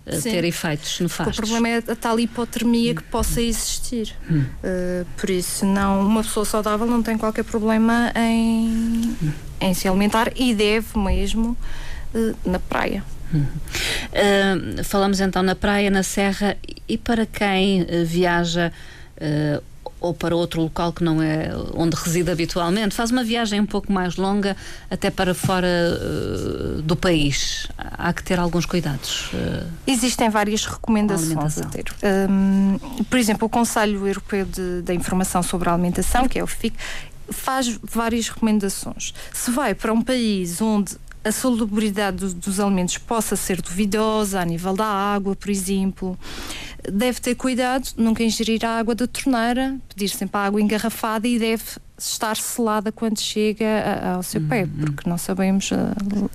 pode 0.06 0.22
ter 0.22 0.44
efeitos 0.44 1.00
nefastos. 1.00 1.40
O 1.40 1.42
problema 1.42 1.70
é 1.70 1.78
a 1.78 1.96
tal 1.96 2.20
hipotermia 2.20 2.92
hum. 2.92 2.96
que 2.96 3.04
possa 3.04 3.42
existir. 3.42 4.14
Hum. 4.30 4.46
por 5.18 5.30
isso, 5.30 5.66
não, 5.66 6.06
uma 6.06 6.22
pessoa 6.22 6.46
saudável 6.46 6.86
não 6.86 7.02
tem 7.02 7.18
qualquer 7.18 7.46
problema 7.46 8.12
em, 8.16 9.16
hum. 9.24 9.32
Em 9.64 9.74
se 9.74 9.88
alimentar 9.88 10.32
e 10.36 10.54
deve 10.54 10.98
mesmo 10.98 11.58
na 12.46 12.60
praia. 12.60 13.04
Uh, 13.34 14.84
falamos 14.84 15.20
então 15.20 15.42
na 15.42 15.56
praia, 15.56 15.90
na 15.90 16.04
serra 16.04 16.56
e 16.88 16.98
para 16.98 17.26
quem 17.26 17.82
uh, 17.82 18.06
viaja 18.06 18.72
uh, 19.18 19.64
ou 20.00 20.14
para 20.14 20.36
outro 20.36 20.62
local 20.62 20.92
que 20.92 21.02
não 21.02 21.22
é 21.22 21.50
onde 21.74 21.96
reside 21.96 22.30
habitualmente, 22.30 22.94
faz 22.94 23.10
uma 23.10 23.24
viagem 23.24 23.62
um 23.62 23.66
pouco 23.66 23.92
mais 23.92 24.18
longa 24.18 24.56
até 24.92 25.10
para 25.10 25.34
fora 25.34 25.68
do 26.84 26.94
país. 26.94 27.68
Há 27.78 28.12
que 28.12 28.22
ter 28.22 28.38
alguns 28.38 28.66
cuidados. 28.66 29.32
Existem 29.88 30.30
várias 30.30 30.66
recomendações 30.66 31.58
a 31.58 31.64
ter. 31.68 31.86
Um, 32.30 32.78
por 33.10 33.18
exemplo, 33.18 33.46
o 33.46 33.50
Conselho 33.50 34.06
Europeu 34.06 34.44
de, 34.44 34.82
da 34.82 34.94
Informação 34.94 35.42
sobre 35.42 35.70
a 35.70 35.74
Alimentação, 35.74 36.28
que 36.28 36.38
é 36.38 36.44
o 36.44 36.48
FIC, 36.48 36.76
faz 37.30 37.80
várias 37.84 38.30
recomendações. 38.30 39.14
Se 39.34 39.52
vai 39.52 39.74
para 39.74 39.94
um 39.94 40.02
país 40.02 40.62
onde 40.62 40.96
a 41.24 41.32
salubridade 41.32 42.18
dos, 42.18 42.34
dos 42.34 42.60
alimentos 42.60 42.98
possa 42.98 43.36
ser 43.36 43.62
duvidosa 43.62 44.42
a 44.42 44.46
nível 44.46 44.74
da 44.74 44.86
água, 44.86 45.36
por 45.36 45.50
exemplo. 45.50 46.18
deve 46.92 47.22
ter 47.22 47.36
cuidado, 47.36 47.88
nunca 47.96 48.24
ingerir 48.24 48.66
a 48.66 48.78
água 48.78 48.94
da 48.94 49.08
torneira, 49.08 49.78
pedir 49.88 50.10
sempre 50.10 50.38
a 50.38 50.46
água 50.46 50.62
engarrafada 50.62 51.28
e 51.28 51.40
deve 51.40 51.64
estar 51.98 52.36
selada 52.36 52.92
quando 52.92 53.20
chega 53.20 53.66
ao 54.16 54.24
seu 54.24 54.42
uhum. 54.42 54.48
pé, 54.48 54.68
porque 54.68 55.10
não 55.10 55.18
sabemos 55.18 55.72
uh, 55.72 56.30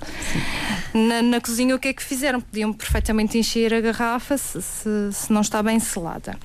na, 0.95 1.21
na, 1.21 1.41
cozinha 1.41 1.75
o 1.75 1.79
que 1.79 1.89
é 1.89 1.93
que 1.93 2.03
fizeram. 2.03 2.41
Podiam 2.41 2.73
perfeitamente 2.73 3.37
encher 3.37 3.75
a 3.75 3.81
garrafa 3.81 4.39
se, 4.39 4.63
se, 4.63 4.89
se 5.13 5.33
não 5.33 5.43
está 5.43 5.63
bem 5.63 5.79
selada. 5.79 6.39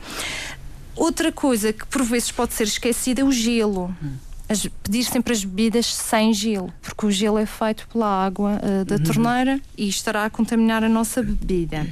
Outra 0.96 1.32
coisa 1.32 1.72
que 1.72 1.86
por 1.86 2.04
vezes 2.04 2.32
pode 2.32 2.54
ser 2.54 2.66
esquecida 2.66 3.22
é 3.22 3.24
o 3.24 3.32
gelo. 3.32 3.96
Uhum. 4.02 4.14
As, 4.54 4.68
pedir 4.84 5.04
sempre 5.04 5.34
as 5.34 5.44
bebidas 5.44 5.88
sem 5.88 6.32
gelo, 6.32 6.72
porque 6.80 7.08
o 7.08 7.12
gelo 7.12 7.40
é 7.40 7.46
feito 7.46 7.88
pela 7.88 8.26
água 8.26 8.60
uh, 8.62 8.86
da 8.86 8.96
uhum. 8.96 9.04
torneira 9.04 9.60
e 9.76 9.90
estará 9.90 10.26
a 10.26 10.30
contaminar 10.30 10.84
a 10.84 10.90
nossa 10.90 11.24
bebida. 11.24 11.88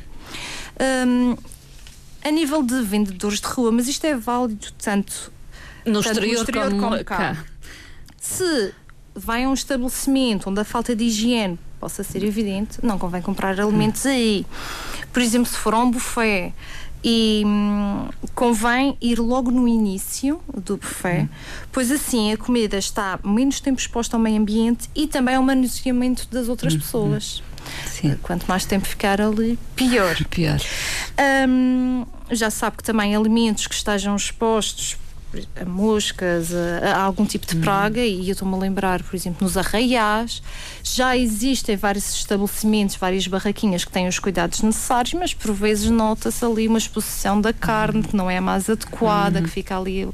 Um, 1.08 1.36
a 2.24 2.30
nível 2.30 2.62
de 2.62 2.80
vendedores 2.84 3.41
de 3.41 3.47
rua, 3.47 3.71
mas 3.71 3.88
isto 3.88 4.06
é 4.06 4.15
válido 4.15 4.67
tanto 4.78 5.32
no 5.84 6.02
exterior, 6.02 6.34
no 6.34 6.39
exterior 6.39 6.69
como, 6.69 6.82
como 6.82 7.04
cá. 7.04 7.17
cá. 7.17 7.45
Se 8.19 8.74
vai 9.15 9.43
a 9.43 9.50
um 9.50 9.56
estabelecimento 9.56 10.50
onde 10.50 10.62
a 10.62 10.63
falta 10.63 10.95
de 10.95 11.06
higiene 11.06 11.60
possa 11.80 12.04
ser 12.04 12.24
evidente, 12.24 12.78
não 12.84 13.00
convém 13.00 13.24
comprar 13.24 13.60
alimentos 13.60 14.06
aí. 14.06 14.45
Por 15.12 15.19
exemplo, 15.19 15.50
se 15.50 15.58
for 15.58 15.74
a 15.74 15.80
um 15.80 15.89
buffet 15.89 16.54
e 17.04 17.44
hum, 17.46 18.10
convém 18.36 18.98
ir 19.02 19.20
logo 19.20 19.50
no 19.50 19.68
início 19.68 20.40
do 20.56 20.78
buffet, 20.78 21.24
hum. 21.24 21.30
pois 21.72 21.92
assim 21.92 22.32
a 22.32 22.38
comida 22.38 22.78
está 22.78 23.20
menos 23.24 23.60
tempo 23.60 23.80
exposta 23.80 24.16
ao 24.16 24.22
meio 24.22 24.40
ambiente 24.40 24.90
e 24.96 25.08
também 25.08 25.36
ao 25.36 25.44
manuseamento 25.44 26.28
das 26.32 26.48
outras 26.48 26.74
hum. 26.74 26.80
pessoas. 26.80 27.44
Sim. 27.86 28.18
Quanto 28.22 28.46
mais 28.48 28.66
tempo 28.66 28.88
ficar 28.88 29.22
ali, 29.22 29.58
pior. 29.76 30.16
pior. 30.30 30.60
Hum, 31.48 32.06
já 32.32 32.50
sabe 32.50 32.78
que 32.78 32.84
também 32.84 33.16
alimentos 33.16 33.68
que 33.68 33.76
estejam 33.76 34.16
expostos 34.16 34.98
a 35.60 35.65
moscas, 35.65 36.50
a, 36.54 36.96
a, 36.96 37.02
algum 37.02 37.26
tipo 37.26 37.46
de 37.46 37.56
uhum. 37.56 37.62
praga, 37.62 38.02
e 38.02 38.28
eu 38.28 38.34
estou-me 38.34 38.56
a 38.56 38.58
lembrar, 38.58 39.02
por 39.04 39.15
exemplo, 39.15 39.39
nos 39.41 39.58
arraiais, 39.58 40.41
já 40.84 41.15
existem 41.17 41.76
vários 41.76 42.13
estabelecimentos, 42.15 42.96
várias 42.96 43.28
barraquinhas 43.28 43.86
que 43.86 43.91
têm 43.91 44.08
os 44.08 44.20
cuidados 44.20 44.62
necessários, 44.62 45.13
mas 45.13 45.34
por 45.34 45.54
vezes 45.54 45.89
nota-se 45.89 46.44
ali 46.44 46.67
uma 46.67 46.78
exposição 46.78 47.39
da 47.39 47.54
carne 47.54 48.00
uhum. 48.00 48.04
que 48.04 48.15
não 48.15 48.30
é 48.30 48.38
a 48.38 48.41
mais 48.41 48.70
adequada, 48.70 49.39
uhum. 49.39 49.46
que 49.46 49.50
fica 49.50 49.78
ali. 49.78 50.08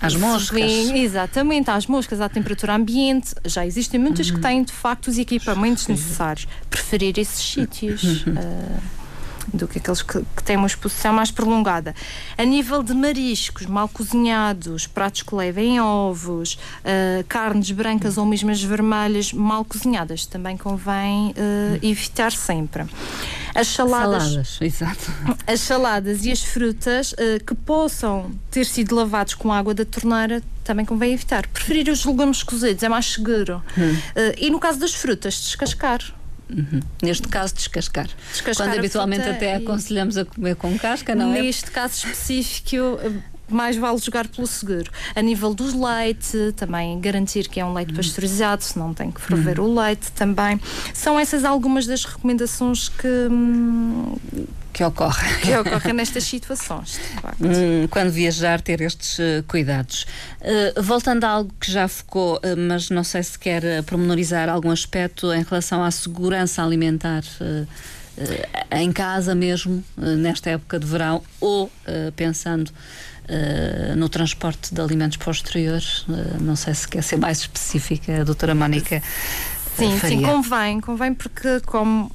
Às 0.00 0.14
moscas. 0.16 0.60
Sim, 0.60 0.98
exatamente, 0.98 1.70
às 1.70 1.86
moscas, 1.86 2.20
à 2.20 2.28
temperatura 2.28 2.74
ambiente. 2.74 3.34
Já 3.44 3.66
existem 3.66 3.98
muitas 3.98 4.30
que 4.30 4.38
têm, 4.38 4.62
de 4.62 4.72
facto, 4.72 5.08
os 5.08 5.16
equipamentos 5.16 5.88
necessários. 5.88 6.46
Preferir 6.68 7.18
esses 7.18 7.42
sítios. 7.42 8.26
Uh, 8.26 9.03
do 9.52 9.66
que 9.68 9.78
aqueles 9.78 10.02
que, 10.02 10.20
que, 10.36 10.42
têm 10.42 10.56
uma 10.56 10.66
exposição 10.66 11.12
mais 11.12 11.30
prolongada. 11.30 11.94
A 12.36 12.44
nível 12.44 12.82
de 12.82 12.94
mariscos 12.94 13.66
mal 13.66 13.88
cozinhados, 13.88 14.86
pratos 14.86 15.22
que 15.22 15.34
levem 15.34 15.80
ovos, 15.80 16.54
uh, 16.54 17.24
carnes 17.28 17.70
brancas 17.70 18.18
ou 18.18 18.26
mesmo 18.26 18.50
as 18.50 18.62
vermelhas 18.62 19.32
mal 19.32 19.64
cozinhadas, 19.64 20.26
também 20.26 20.56
convém 20.56 21.30
uh, 21.30 21.78
evitar 21.82 22.32
sempre. 22.32 22.84
As 23.54 23.68
saladas, 23.68 24.22
saladas, 24.24 24.58
exato. 24.60 25.12
As 25.46 25.60
saladas 25.60 26.24
e 26.24 26.32
as 26.32 26.42
frutas 26.42 27.12
uh, 27.12 27.44
que 27.46 27.54
possam 27.54 28.32
ter 28.50 28.64
sido 28.64 28.94
lavados 28.94 29.34
com 29.34 29.52
água 29.52 29.74
da 29.74 29.84
torneira 29.84 30.42
também 30.64 30.84
convém 30.84 31.12
evitar. 31.12 31.46
Preferir 31.46 31.88
os 31.90 32.04
legumes 32.04 32.42
cozidos, 32.42 32.82
é 32.82 32.88
mais 32.88 33.12
seguro. 33.12 33.62
Hum. 33.76 33.96
e 34.38 34.48
no 34.48 34.58
caso 34.58 34.78
das 34.78 34.94
frutas, 34.94 35.34
descascar. 35.34 36.00
Uhum. 36.50 36.80
Neste 37.02 37.28
caso, 37.28 37.54
descascar. 37.54 38.08
descascar 38.30 38.68
Quando 38.68 38.78
habitualmente 38.78 39.28
até 39.28 39.54
aconselhamos 39.56 40.16
a 40.16 40.24
comer 40.24 40.56
com 40.56 40.78
casca, 40.78 41.14
não 41.14 41.28
Neste 41.28 41.38
é? 41.38 41.42
Neste 41.42 41.70
caso 41.70 41.94
específico, 41.94 42.98
mais 43.48 43.76
vale 43.76 43.98
jogar 43.98 44.26
pelo 44.28 44.46
seguro. 44.46 44.90
A 45.14 45.22
nível 45.22 45.54
do 45.54 45.64
leite, 45.64 46.52
também 46.56 46.98
garantir 47.00 47.48
que 47.48 47.60
é 47.60 47.64
um 47.64 47.72
leite 47.72 47.90
uhum. 47.90 47.96
pasteurizado, 47.96 48.62
se 48.62 48.78
não 48.78 48.94
tem 48.94 49.10
que 49.10 49.20
ferver 49.20 49.60
uhum. 49.60 49.70
o 49.70 49.80
leite 49.80 50.10
também. 50.12 50.60
São 50.92 51.18
essas 51.18 51.44
algumas 51.44 51.86
das 51.86 52.04
recomendações 52.04 52.88
que. 52.88 53.08
Hum, 53.30 54.16
que 54.74 54.82
ocorre. 54.82 55.40
Que 55.40 55.56
ocorre 55.56 55.92
nestas 55.92 56.24
situações, 56.24 57.00
hum, 57.40 57.86
Quando 57.88 58.10
viajar, 58.10 58.60
ter 58.60 58.80
estes 58.80 59.18
uh, 59.20 59.44
cuidados. 59.46 60.04
Uh, 60.40 60.82
voltando 60.82 61.22
a 61.22 61.28
algo 61.28 61.54
que 61.60 61.70
já 61.70 61.86
focou, 61.86 62.38
uh, 62.38 62.40
mas 62.56 62.90
não 62.90 63.04
sei 63.04 63.22
se 63.22 63.38
quer 63.38 63.84
pormenorizar 63.84 64.48
algum 64.48 64.72
aspecto 64.72 65.32
em 65.32 65.44
relação 65.44 65.82
à 65.82 65.90
segurança 65.92 66.62
alimentar 66.62 67.22
em 68.70 68.92
casa 68.92 69.34
mesmo, 69.34 69.82
nesta 69.96 70.50
época 70.50 70.78
de 70.78 70.86
verão, 70.86 71.20
ou 71.40 71.70
pensando 72.14 72.70
Uh, 73.26 73.96
no 73.96 74.08
transporte 74.08 74.74
de 74.74 74.80
alimentos 74.80 75.16
para 75.16 75.28
o 75.28 75.32
exterior. 75.32 75.80
Uh, 76.06 76.42
não 76.42 76.56
sei 76.56 76.74
se 76.74 76.86
quer 76.86 77.02
ser 77.02 77.16
mais 77.16 77.38
específica, 77.38 78.20
a 78.20 78.24
doutora 78.24 78.54
Mónica. 78.54 79.02
Sim, 79.76 79.98
sim, 79.98 80.22
convém, 80.22 80.80
convém 80.80 81.14
porque 81.14 81.60
como 81.60 82.12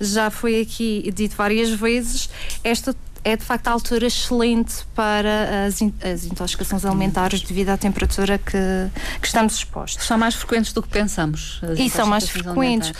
já 0.00 0.30
foi 0.30 0.60
aqui 0.60 1.10
dito 1.14 1.34
várias 1.34 1.70
vezes, 1.70 2.30
esta 2.62 2.94
é 3.22 3.36
de 3.36 3.44
facto 3.44 3.68
a 3.68 3.72
altura 3.72 4.06
excelente 4.06 4.84
para 4.94 5.66
as, 5.66 5.80
in 5.82 5.92
as 6.02 6.24
intoxicações 6.24 6.84
alimentares 6.84 7.42
devido 7.42 7.68
à 7.70 7.76
temperatura 7.76 8.38
que, 8.38 8.58
que 9.20 9.26
estamos 9.26 9.54
expostos. 9.54 10.06
São 10.06 10.16
mais 10.16 10.34
frequentes 10.34 10.72
do 10.72 10.82
que 10.82 10.88
pensamos. 10.88 11.60
E 11.76 11.90
são 11.90 12.06
mais 12.06 12.28
frequentes. 12.28 12.92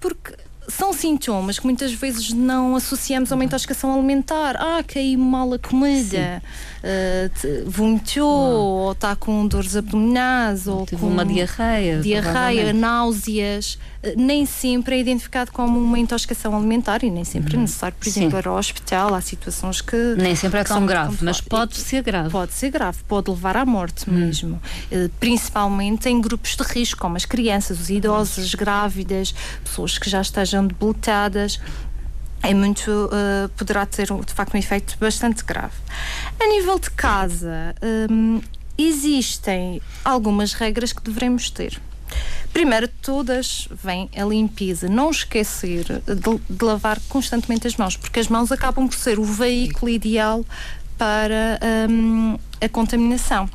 Porque 0.00 0.34
são 0.68 0.92
sintomas 0.92 1.58
que 1.58 1.64
muitas 1.64 1.92
vezes 1.92 2.32
não 2.32 2.76
associamos 2.76 3.30
a 3.30 3.34
uma 3.34 3.44
intoxicação 3.44 3.94
alimentar. 3.94 4.56
Ah, 4.56 4.82
caiu 4.82 5.18
mal 5.18 5.52
a 5.52 5.58
comida, 5.58 6.42
uh, 6.82 7.70
vomitou, 7.70 8.26
ou 8.26 8.92
está 8.92 9.14
com 9.14 9.46
dores 9.46 9.76
abdominais, 9.76 10.66
ou 10.66 10.86
Tive 10.86 11.00
com 11.00 11.08
uma 11.08 11.24
diarreia. 11.24 12.00
Diarreia, 12.00 12.72
náuseas. 12.72 13.78
Nem 14.16 14.46
sempre 14.46 14.96
é 14.96 15.00
identificado 15.00 15.52
como 15.52 15.78
uma 15.78 15.98
intoxicação 15.98 16.56
alimentar 16.56 17.02
e 17.02 17.10
nem 17.10 17.24
sempre 17.24 17.54
é 17.54 17.56
uhum. 17.56 17.60
é 17.60 17.62
necessário, 17.62 17.96
por 17.98 18.08
exemplo, 18.08 18.38
ir 18.38 18.48
ao 18.48 18.56
hospital. 18.56 19.14
Há 19.14 19.20
situações 19.20 19.80
que. 19.80 19.96
Nem 20.16 20.34
sempre 20.34 20.60
é 20.60 20.64
tão 20.64 20.86
grave, 20.86 21.18
mas 21.22 21.40
pode 21.40 21.76
ser 21.76 22.02
grave. 22.02 22.30
Pode 22.30 22.52
ser 22.52 22.70
grave, 22.70 22.98
pode 23.06 23.30
levar 23.30 23.56
à 23.56 23.66
morte 23.66 24.08
uhum. 24.08 24.16
mesmo. 24.16 24.60
Uh, 24.90 25.08
principalmente 25.20 26.08
em 26.08 26.20
grupos 26.20 26.56
de 26.56 26.62
risco, 26.62 27.00
como 27.00 27.16
as 27.16 27.24
crianças, 27.24 27.80
os 27.80 27.90
idosos, 27.90 28.44
as 28.44 28.54
grávidas, 28.54 29.34
pessoas 29.62 29.98
que 29.98 30.08
já 30.08 30.20
estejam 30.20 30.44
estejam 30.44 30.66
debilitadas 30.66 31.60
é 32.42 32.52
muito 32.52 32.90
uh, 32.90 33.48
poderá 33.56 33.86
ter 33.86 34.06
de 34.06 34.32
facto 34.34 34.54
um 34.54 34.58
efeito 34.58 34.96
bastante 35.00 35.42
grave. 35.42 35.74
A 36.38 36.46
nível 36.46 36.78
de 36.78 36.90
casa, 36.90 37.74
um, 38.10 38.40
existem 38.76 39.80
algumas 40.04 40.52
regras 40.52 40.92
que 40.92 41.02
devemos 41.02 41.48
ter. 41.48 41.80
Primeiro 42.52 42.86
de 42.86 42.94
todas, 43.02 43.68
vem 43.70 44.08
a 44.16 44.24
limpeza. 44.24 44.88
Não 44.88 45.10
esquecer 45.10 45.84
de, 45.84 46.56
de, 46.56 46.64
lavar 46.64 47.00
constantemente 47.08 47.66
as 47.66 47.76
mãos, 47.76 47.96
porque 47.96 48.20
as 48.20 48.28
mãos 48.28 48.52
acabam 48.52 48.86
por 48.88 48.96
ser 48.96 49.18
o 49.18 49.24
veículo 49.24 49.90
ideal 49.90 50.44
para 50.96 51.58
um, 51.90 52.38
a 52.60 52.68
contaminação. 52.68 53.50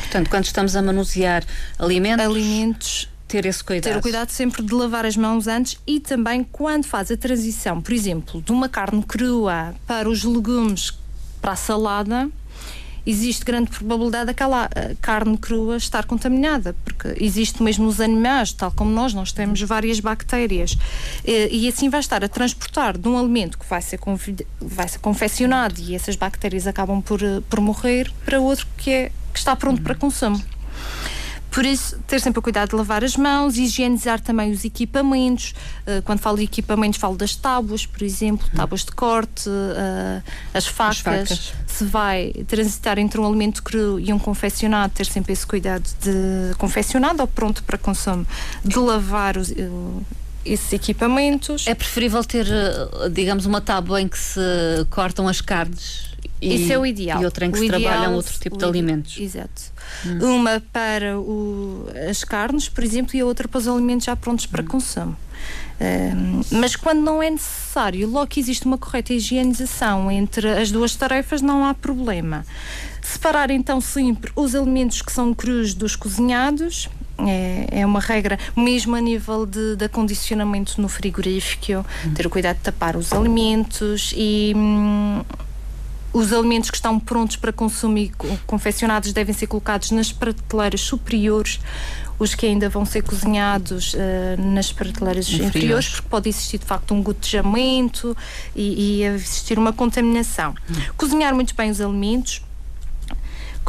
Portanto, 0.00 0.30
quando 0.30 0.44
estamos 0.44 0.76
a 0.76 0.82
manusear 0.82 1.44
alimentos, 1.78 2.24
alimentos 2.24 3.08
ter 3.28 3.44
esse 3.44 3.62
cuidado. 3.62 3.92
Ter 3.92 3.98
o 3.98 4.02
cuidado 4.02 4.30
sempre 4.30 4.62
de 4.62 4.72
lavar 4.72 5.04
as 5.04 5.16
mãos 5.16 5.46
antes 5.46 5.78
e 5.86 6.00
também 6.00 6.42
quando 6.42 6.86
faz 6.86 7.10
a 7.10 7.16
transição, 7.16 7.80
por 7.80 7.92
exemplo, 7.92 8.40
de 8.40 8.50
uma 8.50 8.68
carne 8.68 9.02
crua 9.02 9.74
para 9.86 10.08
os 10.08 10.24
legumes 10.24 10.98
para 11.40 11.52
a 11.52 11.56
salada, 11.56 12.28
existe 13.10 13.44
grande 13.44 13.70
probabilidade 13.70 14.26
daquela 14.26 14.68
eh, 14.74 14.94
carne 15.00 15.36
crua 15.38 15.76
estar 15.76 16.04
contaminada, 16.04 16.74
porque 16.84 17.14
existe 17.24 17.62
mesmo 17.62 17.86
nos 17.86 18.00
animais, 18.00 18.52
tal 18.52 18.70
como 18.70 18.90
nós, 18.90 19.14
nós 19.14 19.32
temos 19.32 19.60
várias 19.62 20.00
bactérias. 20.00 20.76
E, 21.24 21.68
assim 21.68 21.88
vai 21.88 22.00
estar 22.00 22.22
a 22.24 22.28
transportar 22.28 22.96
de 22.96 23.08
um 23.08 23.18
alimento 23.18 23.58
que 23.58 23.66
vai 23.68 23.80
ser, 23.80 23.98
vai 24.60 24.88
ser 24.88 24.98
confeccionado 24.98 25.80
e 25.80 25.94
essas 25.94 26.16
bactérias 26.16 26.66
acabam 26.66 27.00
por, 27.00 27.22
eh, 27.22 27.40
por 27.48 27.60
morrer 27.60 28.10
para 28.24 28.40
outro 28.40 28.66
que, 28.76 28.90
é, 28.90 29.12
que 29.32 29.38
está 29.38 29.56
pronto 29.56 29.82
para 29.82 29.94
consumo. 29.94 30.42
Por 31.50 31.64
isso, 31.64 31.98
ter 32.06 32.20
sempre 32.20 32.38
o 32.38 32.42
cuidado 32.42 32.70
de 32.70 32.76
lavar 32.76 33.02
as 33.02 33.16
mãos, 33.16 33.56
higienizar 33.56 34.20
também 34.20 34.52
os 34.52 34.64
equipamentos. 34.64 35.54
Uh, 35.86 36.02
quando 36.02 36.20
falo 36.20 36.36
de 36.36 36.44
equipamentos, 36.44 36.98
falo 36.98 37.16
das 37.16 37.34
tábuas, 37.34 37.86
por 37.86 38.02
exemplo, 38.02 38.46
tábuas 38.54 38.84
de 38.84 38.92
corte, 38.92 39.48
uh, 39.48 40.22
as, 40.52 40.66
facas. 40.66 40.98
as, 40.98 41.00
facas. 41.00 41.52
Se 41.66 41.84
vai 41.84 42.32
transitar 42.46 42.98
entre 42.98 43.20
um 43.20 43.26
alimento 43.26 43.62
cru 43.62 43.98
e 43.98 44.12
um 44.12 44.18
confeccionado, 44.18 44.92
ter 44.94 45.06
sempre 45.06 45.32
esse 45.32 45.46
cuidado 45.46 45.88
de 46.00 46.54
confeccionado 46.58 47.22
ou 47.22 47.26
pronto 47.26 47.62
para 47.62 47.78
consumo, 47.78 48.26
de 48.64 48.78
lavar 48.78 49.36
os, 49.36 49.50
uh, 49.50 50.02
esses 50.44 50.72
equipamentos. 50.72 51.66
É 51.66 51.74
preferível 51.74 52.22
ter, 52.24 52.46
digamos, 53.12 53.46
uma 53.46 53.60
tábua 53.60 54.00
em 54.00 54.08
que 54.08 54.18
se 54.18 54.40
cortam 54.90 55.26
as 55.26 55.40
carnes 55.40 56.07
e, 56.40 56.54
Isso 56.54 56.72
é 56.72 56.78
o 56.78 56.86
ideal. 56.86 57.20
E 57.20 57.24
outra 57.24 57.46
em 57.46 57.50
que 57.50 57.58
o 57.58 57.60
se 57.60 57.66
ideal, 57.66 57.82
trabalham 57.82 58.14
outro 58.14 58.38
tipo 58.38 58.56
de 58.56 58.64
alimentos. 58.64 59.18
Exato. 59.18 59.62
Hum. 60.06 60.36
Uma 60.36 60.62
para 60.72 61.18
o, 61.18 61.86
as 62.08 62.22
carnes, 62.22 62.68
por 62.68 62.84
exemplo, 62.84 63.16
e 63.16 63.20
a 63.20 63.26
outra 63.26 63.48
para 63.48 63.58
os 63.58 63.66
alimentos 63.66 64.04
já 64.04 64.14
prontos 64.14 64.46
para 64.46 64.62
hum. 64.62 64.66
consumo. 64.66 65.16
Um, 65.80 66.40
mas 66.58 66.74
quando 66.74 67.00
não 67.00 67.22
é 67.22 67.30
necessário, 67.30 68.08
logo 68.08 68.26
que 68.26 68.40
existe 68.40 68.66
uma 68.66 68.76
correta 68.76 69.12
higienização 69.12 70.10
entre 70.10 70.48
as 70.50 70.70
duas 70.72 70.94
tarefas, 70.96 71.40
não 71.40 71.64
há 71.64 71.72
problema. 71.72 72.44
Separar 73.00 73.50
então 73.50 73.80
sempre 73.80 74.32
os 74.34 74.54
alimentos 74.54 75.02
que 75.02 75.12
são 75.12 75.32
crus 75.32 75.74
dos 75.74 75.96
cozinhados. 75.96 76.88
É, 77.20 77.80
é 77.80 77.86
uma 77.86 77.98
regra, 77.98 78.38
mesmo 78.56 78.94
a 78.94 79.00
nível 79.00 79.44
de, 79.44 79.74
de 79.74 79.84
acondicionamento 79.84 80.80
no 80.80 80.88
frigorífico, 80.88 81.84
hum. 82.06 82.14
ter 82.14 82.26
o 82.26 82.30
cuidado 82.30 82.58
de 82.58 82.62
tapar 82.62 82.96
os 82.96 83.12
alimentos 83.12 84.12
e. 84.16 84.52
Hum, 84.54 85.22
os 86.12 86.32
alimentos 86.32 86.70
que 86.70 86.76
estão 86.76 86.98
prontos 86.98 87.36
para 87.36 87.52
consumo 87.52 87.98
e 87.98 88.12
confeccionados 88.46 89.12
devem 89.12 89.34
ser 89.34 89.46
colocados 89.46 89.90
nas 89.90 90.10
prateleiras 90.10 90.80
superiores, 90.80 91.60
os 92.18 92.34
que 92.34 92.46
ainda 92.46 92.68
vão 92.68 92.84
ser 92.84 93.02
cozinhados 93.02 93.94
uh, 93.94 93.98
nas 94.38 94.72
prateleiras 94.72 95.26
inferiores. 95.28 95.56
inferiores, 95.56 95.88
porque 95.90 96.08
pode 96.08 96.28
existir 96.28 96.58
de 96.58 96.64
facto 96.64 96.92
um 96.94 97.02
gotejamento 97.02 98.16
e, 98.56 99.00
e 99.00 99.04
existir 99.04 99.58
uma 99.58 99.72
contaminação. 99.72 100.54
Hum. 100.70 100.74
Cozinhar 100.96 101.34
muito 101.34 101.54
bem 101.54 101.70
os 101.70 101.80
alimentos, 101.80 102.42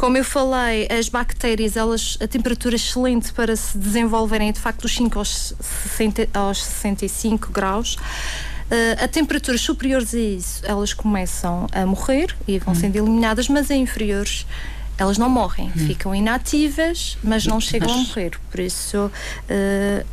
como 0.00 0.16
eu 0.16 0.24
falei, 0.24 0.88
as 0.90 1.10
bactérias, 1.10 1.76
elas, 1.76 2.16
a 2.22 2.26
temperatura 2.26 2.74
excelente 2.74 3.34
para 3.34 3.54
se 3.54 3.76
desenvolverem 3.76 4.50
de 4.50 4.58
facto 4.58 4.80
dos 4.80 4.94
5 4.94 5.18
aos, 5.18 5.54
60, 5.60 6.28
aos 6.32 6.64
65 6.64 7.52
graus. 7.52 7.96
Uh, 8.70 9.02
a 9.02 9.08
temperaturas 9.08 9.60
superiores 9.60 10.14
a 10.14 10.18
isso, 10.18 10.62
elas 10.64 10.92
começam 10.94 11.66
a 11.72 11.84
morrer 11.84 12.34
e 12.46 12.58
vão 12.60 12.72
hum. 12.72 12.76
sendo 12.76 12.96
eliminadas, 12.96 13.48
mas 13.48 13.68
a 13.68 13.74
inferiores 13.74 14.46
elas 14.96 15.18
não 15.18 15.28
morrem, 15.28 15.68
hum. 15.68 15.86
ficam 15.86 16.14
inativas, 16.14 17.18
mas 17.24 17.46
não 17.46 17.60
chegam 17.60 17.88
mas... 17.88 17.98
a 17.98 18.08
morrer. 18.08 18.32
Por 18.50 18.60
isso, 18.60 18.98
uh, 19.06 20.06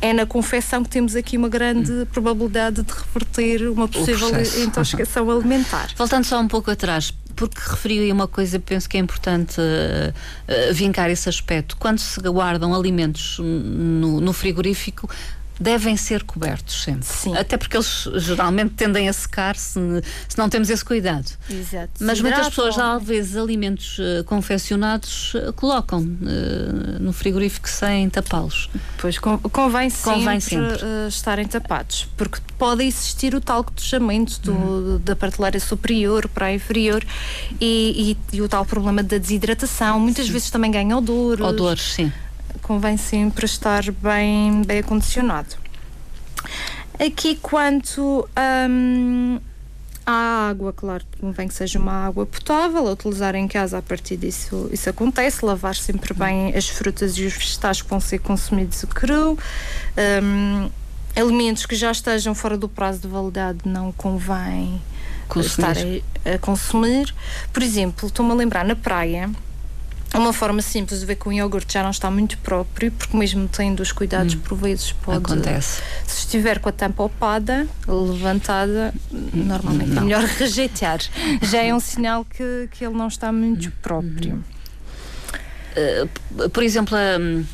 é 0.00 0.12
na 0.12 0.24
confecção 0.24 0.82
que 0.82 0.88
temos 0.88 1.14
aqui 1.14 1.36
uma 1.36 1.48
grande 1.48 1.92
hum. 1.92 2.06
probabilidade 2.10 2.82
de 2.82 2.92
reverter 2.92 3.70
uma 3.70 3.86
possível 3.86 4.30
intoxicação 4.64 5.30
alimentar. 5.30 5.90
Voltando 5.96 6.24
só 6.24 6.40
um 6.40 6.48
pouco 6.48 6.70
atrás, 6.70 7.12
porque 7.36 7.60
referiu 7.60 8.02
aí 8.02 8.12
uma 8.12 8.26
coisa, 8.26 8.58
penso 8.58 8.88
que 8.88 8.96
é 8.96 9.00
importante 9.00 9.60
uh, 9.60 10.10
uh, 10.10 10.74
vincar 10.74 11.10
esse 11.10 11.28
aspecto. 11.28 11.76
Quando 11.76 11.98
se 11.98 12.18
guardam 12.20 12.74
alimentos 12.74 13.38
no, 13.38 14.20
no 14.20 14.32
frigorífico, 14.32 15.08
devem 15.60 15.94
ser 15.94 16.22
cobertos 16.24 16.82
sempre. 16.82 17.04
Sim. 17.04 17.36
Até 17.36 17.58
porque 17.58 17.76
eles 17.76 18.08
geralmente 18.16 18.72
tendem 18.74 19.10
a 19.10 19.12
secar 19.12 19.54
se, 19.56 19.78
se 20.26 20.38
não 20.38 20.48
temos 20.48 20.70
esse 20.70 20.82
cuidado. 20.82 21.30
Exato. 21.50 21.92
Mas 22.00 22.20
muitas 22.20 22.48
pessoas, 22.48 22.76
vezes, 23.02 23.36
alimentos 23.36 23.98
uh, 23.98 24.24
confeccionados 24.24 25.34
uh, 25.34 25.52
colocam 25.52 26.00
uh, 26.00 26.98
no 26.98 27.12
frigorífico 27.12 27.68
sem 27.68 28.08
tapá-los. 28.08 28.70
Pois 28.98 29.18
convém 29.18 29.90
sempre, 29.90 30.20
convém 30.20 30.40
sempre. 30.40 30.78
estarem 31.08 31.46
tapados, 31.46 32.08
porque 32.16 32.38
pode 32.56 32.84
existir 32.84 33.34
o 33.34 33.40
tal 33.40 33.62
cotejamento 33.62 34.40
do, 34.40 34.52
uhum. 34.52 35.00
da 35.04 35.14
prateleira 35.14 35.60
superior 35.60 36.26
para 36.28 36.46
a 36.46 36.54
inferior 36.54 37.04
e, 37.60 38.16
e, 38.32 38.36
e 38.36 38.42
o 38.42 38.48
tal 38.48 38.64
problema 38.64 39.02
da 39.02 39.18
desidratação. 39.18 40.00
Muitas 40.00 40.26
sim. 40.26 40.32
vezes 40.32 40.50
também 40.50 40.70
ganha 40.70 40.96
odores. 40.96 41.44
Odores, 41.44 41.82
sim 41.82 42.10
convém 42.62 42.96
sempre 42.96 43.44
estar 43.44 43.90
bem, 43.90 44.62
bem 44.62 44.78
acondicionado. 44.78 45.56
Aqui, 46.98 47.36
quanto 47.36 48.28
hum, 48.68 49.38
à 50.04 50.48
água, 50.48 50.72
claro, 50.72 51.04
convém 51.20 51.48
que 51.48 51.54
seja 51.54 51.78
uma 51.78 52.06
água 52.06 52.26
potável, 52.26 52.86
a 52.88 52.92
utilizar 52.92 53.34
em 53.34 53.48
casa 53.48 53.78
a 53.78 53.82
partir 53.82 54.16
disso 54.16 54.68
isso 54.72 54.90
acontece, 54.90 55.44
lavar 55.44 55.74
sempre 55.74 56.12
bem 56.12 56.54
as 56.54 56.68
frutas 56.68 57.16
e 57.16 57.24
os 57.24 57.32
vegetais 57.32 57.80
que 57.80 57.88
vão 57.88 58.00
ser 58.00 58.18
consumidos 58.18 58.84
cru. 58.84 59.38
Um, 60.22 60.68
alimentos 61.16 61.66
que 61.66 61.74
já 61.74 61.90
estejam 61.90 62.34
fora 62.34 62.56
do 62.56 62.68
prazo 62.68 63.00
de 63.00 63.08
validade 63.08 63.60
não 63.64 63.92
convém 63.92 64.80
consumir. 65.28 65.70
estar 65.70 65.76
a, 66.32 66.34
a 66.34 66.38
consumir. 66.38 67.14
Por 67.52 67.62
exemplo, 67.62 68.08
estou-me 68.08 68.32
a 68.32 68.34
lembrar 68.34 68.64
na 68.64 68.76
praia 68.76 69.30
uma 70.18 70.32
forma 70.32 70.60
simples 70.60 71.00
de 71.00 71.06
ver 71.06 71.14
que 71.14 71.28
o 71.28 71.32
iogurte 71.32 71.74
já 71.74 71.82
não 71.82 71.90
está 71.90 72.10
muito 72.10 72.36
próprio, 72.38 72.90
porque 72.90 73.16
mesmo 73.16 73.46
tendo 73.48 73.80
os 73.80 73.92
cuidados 73.92 74.34
hum. 74.34 74.40
por 74.40 74.58
vezes 74.58 74.92
pode. 74.92 75.18
Acontece. 75.18 75.82
Se 76.04 76.20
estiver 76.20 76.58
com 76.58 76.68
a 76.68 76.72
tampa 76.72 77.04
opada, 77.04 77.68
levantada, 77.86 78.92
normalmente 79.10 79.92
é 79.92 79.94
não. 79.94 80.02
é 80.02 80.04
melhor 80.04 80.24
rejeitar. 80.38 80.98
já 81.42 81.62
é 81.62 81.72
um 81.72 81.80
sinal 81.80 82.24
que, 82.24 82.68
que 82.72 82.84
ele 82.84 82.94
não 82.94 83.06
está 83.06 83.30
muito 83.30 83.68
hum. 83.68 83.72
próprio. 83.80 84.44
Uh, 85.76 86.48
por 86.50 86.62
exemplo, 86.62 86.96
um, 86.96 87.44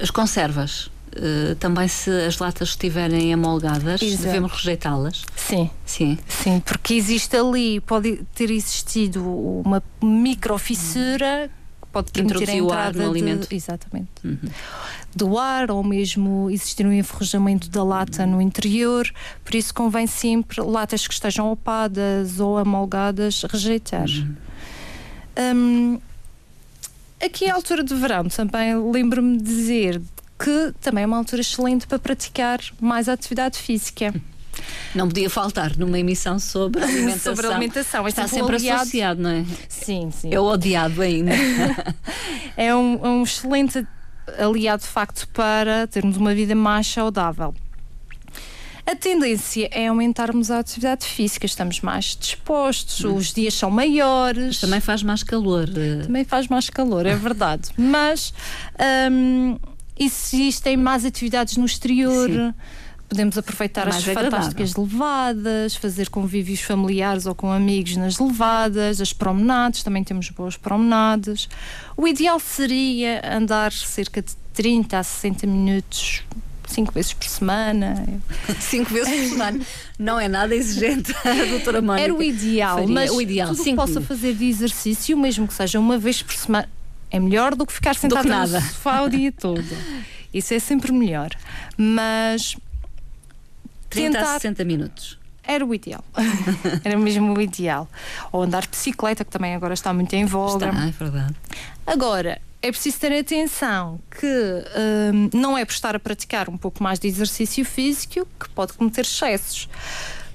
as 0.00 0.10
conservas. 0.10 0.90
Uh, 1.10 1.56
também 1.56 1.88
se 1.88 2.08
as 2.08 2.38
latas 2.38 2.68
estiverem 2.68 3.34
amolgadas, 3.34 4.00
Exato. 4.00 4.22
devemos 4.22 4.52
rejeitá-las? 4.52 5.24
Sim. 5.34 5.68
Sim. 5.84 6.16
Sim, 6.28 6.60
porque 6.60 6.94
existe 6.94 7.36
ali, 7.36 7.80
pode 7.80 8.20
ter 8.32 8.48
existido 8.48 9.20
uma 9.26 9.82
microfissura 10.00 11.50
pode 11.92 12.12
permitir 12.12 12.48
a 12.48 12.54
entrada 12.54 13.02
no 13.02 13.10
alimento. 13.10 13.48
Exatamente. 13.50 14.08
Uhum. 14.24 14.38
Do 15.14 15.38
ar 15.38 15.70
ou 15.70 15.82
mesmo 15.82 16.50
existir 16.50 16.86
um 16.86 16.92
enferrujamento 16.92 17.68
da 17.68 17.82
lata 17.82 18.24
no 18.26 18.40
interior, 18.40 19.10
por 19.44 19.54
isso 19.54 19.74
convém 19.74 20.06
sempre 20.06 20.60
latas 20.60 21.06
que 21.06 21.14
estejam 21.14 21.50
opadas 21.50 22.38
ou 22.38 22.58
amolgadas 22.58 23.42
rejeitar. 23.42 24.08
Uhum. 24.08 24.36
Um, 25.38 26.00
aqui 27.24 27.48
à 27.48 27.54
altura 27.54 27.82
de 27.82 27.94
verão 27.94 28.28
também 28.28 28.74
lembro-me 28.90 29.38
de 29.38 29.44
dizer 29.44 30.00
que 30.38 30.72
também 30.80 31.04
é 31.04 31.06
uma 31.06 31.18
altura 31.18 31.42
excelente 31.42 31.86
para 31.86 31.98
praticar 31.98 32.60
mais 32.80 33.08
atividade 33.08 33.58
física. 33.58 34.14
Não 34.94 35.08
podia 35.08 35.30
faltar 35.30 35.76
numa 35.76 35.98
emissão 35.98 36.38
sobre 36.38 36.82
alimentação. 36.82 37.34
sobre 37.36 37.46
alimentação. 37.46 38.08
Está 38.08 38.26
sempre 38.26 38.56
aliado... 38.56 38.82
associado, 38.82 39.22
não 39.22 39.30
é? 39.30 39.44
Sim, 39.68 40.10
sim. 40.10 40.32
É 40.32 40.40
odiado 40.40 41.00
ainda. 41.00 41.32
é 42.56 42.74
um, 42.74 43.06
um 43.06 43.22
excelente 43.22 43.86
aliado, 44.38 44.82
de 44.82 44.88
facto, 44.88 45.28
para 45.28 45.86
termos 45.86 46.16
uma 46.16 46.34
vida 46.34 46.54
mais 46.54 46.86
saudável. 46.86 47.54
A 48.86 48.96
tendência 48.96 49.68
é 49.70 49.86
aumentarmos 49.86 50.50
a 50.50 50.58
atividade 50.58 51.06
física, 51.06 51.46
estamos 51.46 51.80
mais 51.80 52.16
dispostos, 52.18 53.04
hum. 53.04 53.14
os 53.14 53.32
dias 53.32 53.54
são 53.54 53.70
maiores. 53.70 54.58
Também 54.58 54.80
faz 54.80 55.02
mais 55.02 55.22
calor. 55.22 55.68
Também 56.02 56.24
faz 56.24 56.48
mais 56.48 56.68
calor, 56.68 57.06
é 57.06 57.14
verdade. 57.14 57.68
Mas 57.76 58.34
um, 59.12 59.56
existem 59.96 60.76
mais 60.76 61.04
atividades 61.04 61.56
no 61.56 61.66
exterior. 61.66 62.28
Sim 62.28 62.54
Podemos 63.10 63.36
aproveitar 63.36 63.88
as 63.88 63.96
agradável. 63.96 64.30
fantásticas 64.30 64.76
levadas, 64.76 65.74
fazer 65.74 66.08
convívios 66.08 66.60
familiares 66.60 67.26
ou 67.26 67.34
com 67.34 67.50
amigos 67.50 67.96
nas 67.96 68.20
levadas, 68.20 69.00
as 69.00 69.12
promenades, 69.12 69.82
também 69.82 70.04
temos 70.04 70.30
boas 70.30 70.56
promenades. 70.56 71.48
O 71.96 72.06
ideal 72.06 72.38
seria 72.38 73.20
andar 73.36 73.72
cerca 73.72 74.22
de 74.22 74.32
30 74.54 74.96
a 74.96 75.02
60 75.02 75.44
minutos 75.44 76.22
cinco 76.68 76.92
vezes 76.92 77.12
por 77.12 77.26
semana. 77.26 78.06
cinco 78.60 78.94
vezes 78.94 79.10
por 79.10 79.28
semana. 79.30 79.60
Não 79.98 80.20
é 80.20 80.28
nada 80.28 80.54
exigente, 80.54 81.12
doutora 81.50 81.82
Mónica. 81.82 82.04
Era 82.04 82.14
o 82.14 82.22
ideal, 82.22 82.78
Faria. 82.78 82.94
mas 82.94 83.10
o 83.10 83.20
ideal, 83.20 83.48
tudo 83.48 83.64
que 83.64 83.74
possa 83.74 84.00
fazer 84.00 84.34
de 84.34 84.44
exercício, 84.44 85.18
mesmo 85.18 85.48
que 85.48 85.54
seja 85.54 85.80
uma 85.80 85.98
vez 85.98 86.22
por 86.22 86.32
semana, 86.32 86.68
é 87.10 87.18
melhor 87.18 87.56
do 87.56 87.66
que 87.66 87.72
ficar 87.72 87.96
sentado 87.96 88.28
no 88.28 88.46
sofá 88.46 89.02
o 89.02 89.08
dia 89.10 89.32
todo. 89.32 89.64
Isso 90.32 90.54
é 90.54 90.60
sempre 90.60 90.92
melhor. 90.92 91.30
Mas 91.76 92.56
30 93.90 94.18
tentar... 94.18 94.36
a 94.36 94.40
60 94.40 94.64
minutos. 94.64 95.18
Era 95.42 95.64
o 95.64 95.74
ideal. 95.74 96.04
Era 96.84 96.96
mesmo 96.98 97.34
o 97.34 97.40
ideal. 97.40 97.88
Ou 98.30 98.42
andar 98.42 98.62
de 98.62 98.68
bicicleta, 98.68 99.24
que 99.24 99.30
também 99.30 99.54
agora 99.54 99.74
está 99.74 99.92
muito 99.92 100.14
em 100.14 100.24
voga. 100.24 100.68
Está, 100.68 100.86
é 100.86 100.90
verdade. 100.90 101.34
Agora, 101.86 102.40
é 102.62 102.70
preciso 102.70 103.00
ter 103.00 103.18
atenção 103.18 103.98
que 104.10 104.26
hum, 104.26 105.30
não 105.32 105.56
é 105.56 105.64
por 105.64 105.72
estar 105.72 105.96
a 105.96 105.98
praticar 105.98 106.48
um 106.48 106.56
pouco 106.56 106.82
mais 106.82 106.98
de 106.98 107.08
exercício 107.08 107.64
físico 107.64 108.26
que 108.38 108.48
pode 108.50 108.74
cometer 108.74 109.00
excessos. 109.00 109.68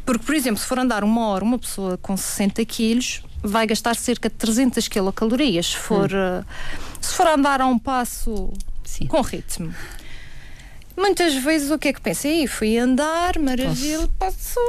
Porque, 0.05 0.25
por 0.25 0.35
exemplo, 0.35 0.59
se 0.59 0.67
for 0.67 0.79
andar 0.79 1.03
uma 1.03 1.27
hora, 1.27 1.43
uma 1.43 1.57
pessoa 1.57 1.97
com 1.97 2.17
60 2.17 2.63
quilos 2.65 3.23
vai 3.41 3.67
gastar 3.67 3.95
cerca 3.95 4.27
de 4.27 4.35
300 4.35 4.87
quilocalorias. 4.87 5.67
Se 5.67 5.77
for, 5.77 6.11
hum. 6.11 6.39
uh, 6.41 6.45
se 6.99 7.13
for 7.13 7.27
andar 7.27 7.61
a 7.61 7.67
um 7.67 7.77
passo 7.77 8.51
Sim. 8.83 9.07
com 9.07 9.21
ritmo. 9.21 9.73
Muitas 10.97 11.35
vezes 11.35 11.71
o 11.71 11.77
que 11.77 11.89
é 11.89 11.93
que 11.93 12.01
pensa? 12.01 12.27
Aí 12.27 12.47
fui 12.47 12.77
andar, 12.77 13.37
maravilha, 13.39 14.07
posso 14.17 14.59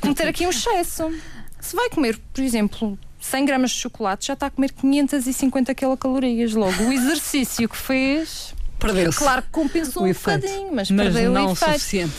cometer 0.00 0.28
aqui 0.28 0.46
um 0.46 0.50
excesso. 0.50 1.12
Se 1.60 1.74
vai 1.74 1.88
comer, 1.90 2.18
por 2.32 2.42
exemplo, 2.42 2.98
100 3.20 3.44
gramas 3.44 3.70
de 3.72 3.78
chocolate, 3.78 4.26
já 4.26 4.34
está 4.34 4.46
a 4.46 4.50
comer 4.50 4.72
550 4.72 5.74
quilocalorias. 5.74 6.52
Logo, 6.52 6.84
o 6.84 6.92
exercício 6.92 7.68
que 7.68 7.76
fez. 7.76 8.54
Perdeu-se. 8.78 9.18
Claro 9.18 9.42
que 9.42 9.48
compensou 9.50 10.04
um 10.04 10.12
bocadinho, 10.12 10.72
mas, 10.72 10.90
mas 10.90 11.12
perdeu 11.12 11.32
não 11.32 11.48
o 11.48 11.52
efeito. 11.52 11.72
suficiente. 11.72 12.14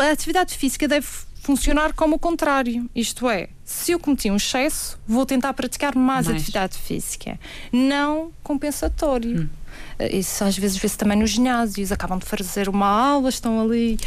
a 0.00 0.10
atividade 0.10 0.56
física 0.56 0.88
deve 0.88 1.06
funcionar 1.42 1.92
como 1.92 2.16
o 2.16 2.18
contrário. 2.18 2.88
Isto 2.94 3.28
é, 3.28 3.50
se 3.64 3.92
eu 3.92 4.00
cometi 4.00 4.30
um 4.30 4.36
excesso, 4.36 4.98
vou 5.06 5.26
tentar 5.26 5.52
praticar 5.52 5.94
mais, 5.94 6.26
mais. 6.26 6.40
atividade 6.40 6.78
física. 6.78 7.38
Não 7.70 8.32
compensatório. 8.42 9.42
Hum. 9.42 9.48
Eh, 9.98 10.18
isso 10.18 10.44
às 10.44 10.56
vezes 10.56 10.76
vê-se 10.76 10.96
também 10.96 11.18
nos 11.18 11.30
ginásios, 11.30 11.92
acabam 11.92 12.18
de 12.18 12.26
fazer 12.26 12.68
uma 12.68 12.86
aula, 12.86 13.28
estão 13.28 13.60
ali 13.60 13.98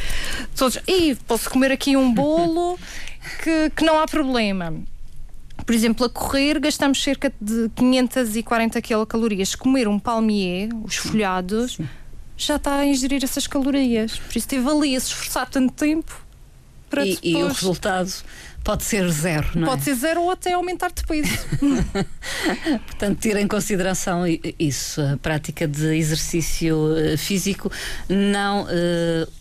todos. 0.56 0.78
E 0.88 1.16
posso 1.28 1.50
comer 1.50 1.72
aqui 1.72 1.96
um 1.96 2.14
bolo 2.14 2.78
que, 3.44 3.70
que 3.76 3.84
não 3.84 4.00
há 4.00 4.06
problema. 4.06 4.74
Por 5.66 5.74
exemplo, 5.76 6.06
a 6.06 6.10
correr 6.10 6.60
gastamos 6.60 7.02
cerca 7.02 7.34
de 7.42 7.70
540 7.76 8.82
quilocalorias. 8.82 9.56
Comer 9.56 9.88
um 9.88 10.00
palmier, 10.00 10.70
os 10.84 10.96
folhados, 10.96 11.76
Sim. 11.76 11.90
já 12.38 12.56
está 12.56 12.76
a 12.76 12.86
ingerir 12.86 13.24
essas 13.24 13.48
calorias. 13.48 14.18
Por 14.18 14.38
isso 14.38 14.48
teve 14.48 14.70
ali 14.70 14.96
a 14.96 15.00
se 15.00 15.08
esforçar 15.08 15.50
tanto 15.50 15.74
tempo 15.74 16.26
para 16.90 17.06
e, 17.06 17.16
depois... 17.16 17.34
e 17.34 17.36
o 17.36 17.48
resultado 17.48 18.14
Pode 18.68 18.84
ser 18.84 19.10
zero, 19.10 19.48
não 19.56 19.64
é? 19.64 19.66
Pode 19.70 19.84
ser 19.86 19.96
zero 19.96 20.24
ou 20.24 20.30
até 20.30 20.52
aumentar 20.52 20.92
de 20.92 21.02
peso. 21.06 21.32
Portanto, 22.86 23.18
ter 23.18 23.38
em 23.38 23.48
consideração 23.48 24.24
isso, 24.60 25.00
a 25.00 25.16
prática 25.16 25.66
de 25.66 25.96
exercício 25.96 26.94
eh, 26.98 27.16
físico 27.16 27.72
não 28.10 28.64
uh, 28.64 28.68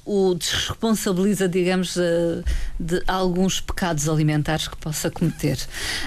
o 0.05 0.33
desresponsabiliza, 0.37 1.49
digamos, 1.49 1.97
uh, 1.97 2.45
de 2.79 3.03
alguns 3.05 3.61
pecados 3.61 4.09
alimentares 4.09 4.69
que 4.69 4.77
possa 4.77 5.11
cometer. 5.11 5.59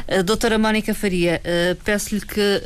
Uh, 0.07 0.23
doutora 0.23 0.57
Mónica 0.57 0.93
Faria, 0.93 1.41
peço-lhe 1.83 2.21
que 2.21 2.61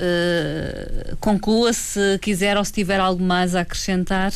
conclua 1.20 1.74
se 1.74 2.20
quiser 2.20 2.58
ou 2.58 2.64
se 2.64 2.74
tiver 2.74 3.00
algo 3.00 3.24
mais 3.24 3.56
a 3.56 3.62
acrescentar 3.62 4.32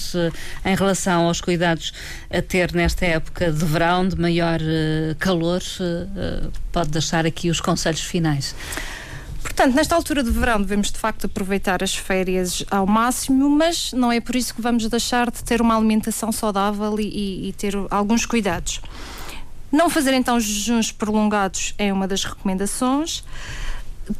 em 0.66 0.76
relação 0.76 1.28
aos 1.28 1.42
cuidados 1.42 1.94
a 2.32 2.42
ter 2.42 2.74
nesta 2.74 3.06
época 3.06 3.52
de 3.52 3.66
verão, 3.66 4.08
de 4.08 4.20
maior 4.20 4.60
calor 5.20 5.62
pode 6.72 6.90
deixar 6.90 7.26
aqui 7.26 7.50
os 7.50 7.60
conselhos 7.60 8.02
finais. 8.02 8.56
Portanto, 9.42 9.76
nesta 9.76 9.96
altura 9.96 10.24
de 10.24 10.30
verão 10.30 10.62
devemos 10.62 10.92
de 10.92 11.00
facto 11.00 11.26
aproveitar 11.26 11.82
as 11.82 11.96
férias 11.96 12.66
ao 12.70 12.86
máximo, 12.86 13.50
mas 13.50 13.94
não 13.94 14.12
é 14.12 14.20
por 14.20 14.36
isso 14.36 14.54
que 14.54 14.62
vamos 14.62 14.88
deixar 14.88 15.32
de 15.32 15.44
ter 15.44 15.62
uma 15.62 15.76
alimentação 15.76 16.32
saudável 16.32 17.00
e, 17.00 17.50
e 17.50 17.54
ter 17.54 17.74
alguns 17.90 18.26
cuidados. 18.26 18.82
Não 19.72 19.90
fazer 19.90 20.14
então 20.14 20.40
jejuns 20.40 20.92
prolongados 20.92 21.74
é 21.78 21.92
uma 21.92 22.08
das 22.08 22.24
recomendações. 22.24 23.24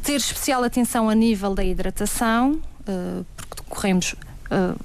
Ter 0.02 0.16
especial 0.16 0.62
atenção 0.62 1.08
a 1.08 1.14
nível 1.14 1.54
da 1.54 1.64
hidratação, 1.64 2.60
uh, 2.80 3.24
porque 3.36 3.62
corremos 3.68 4.14
uh, 4.50 4.78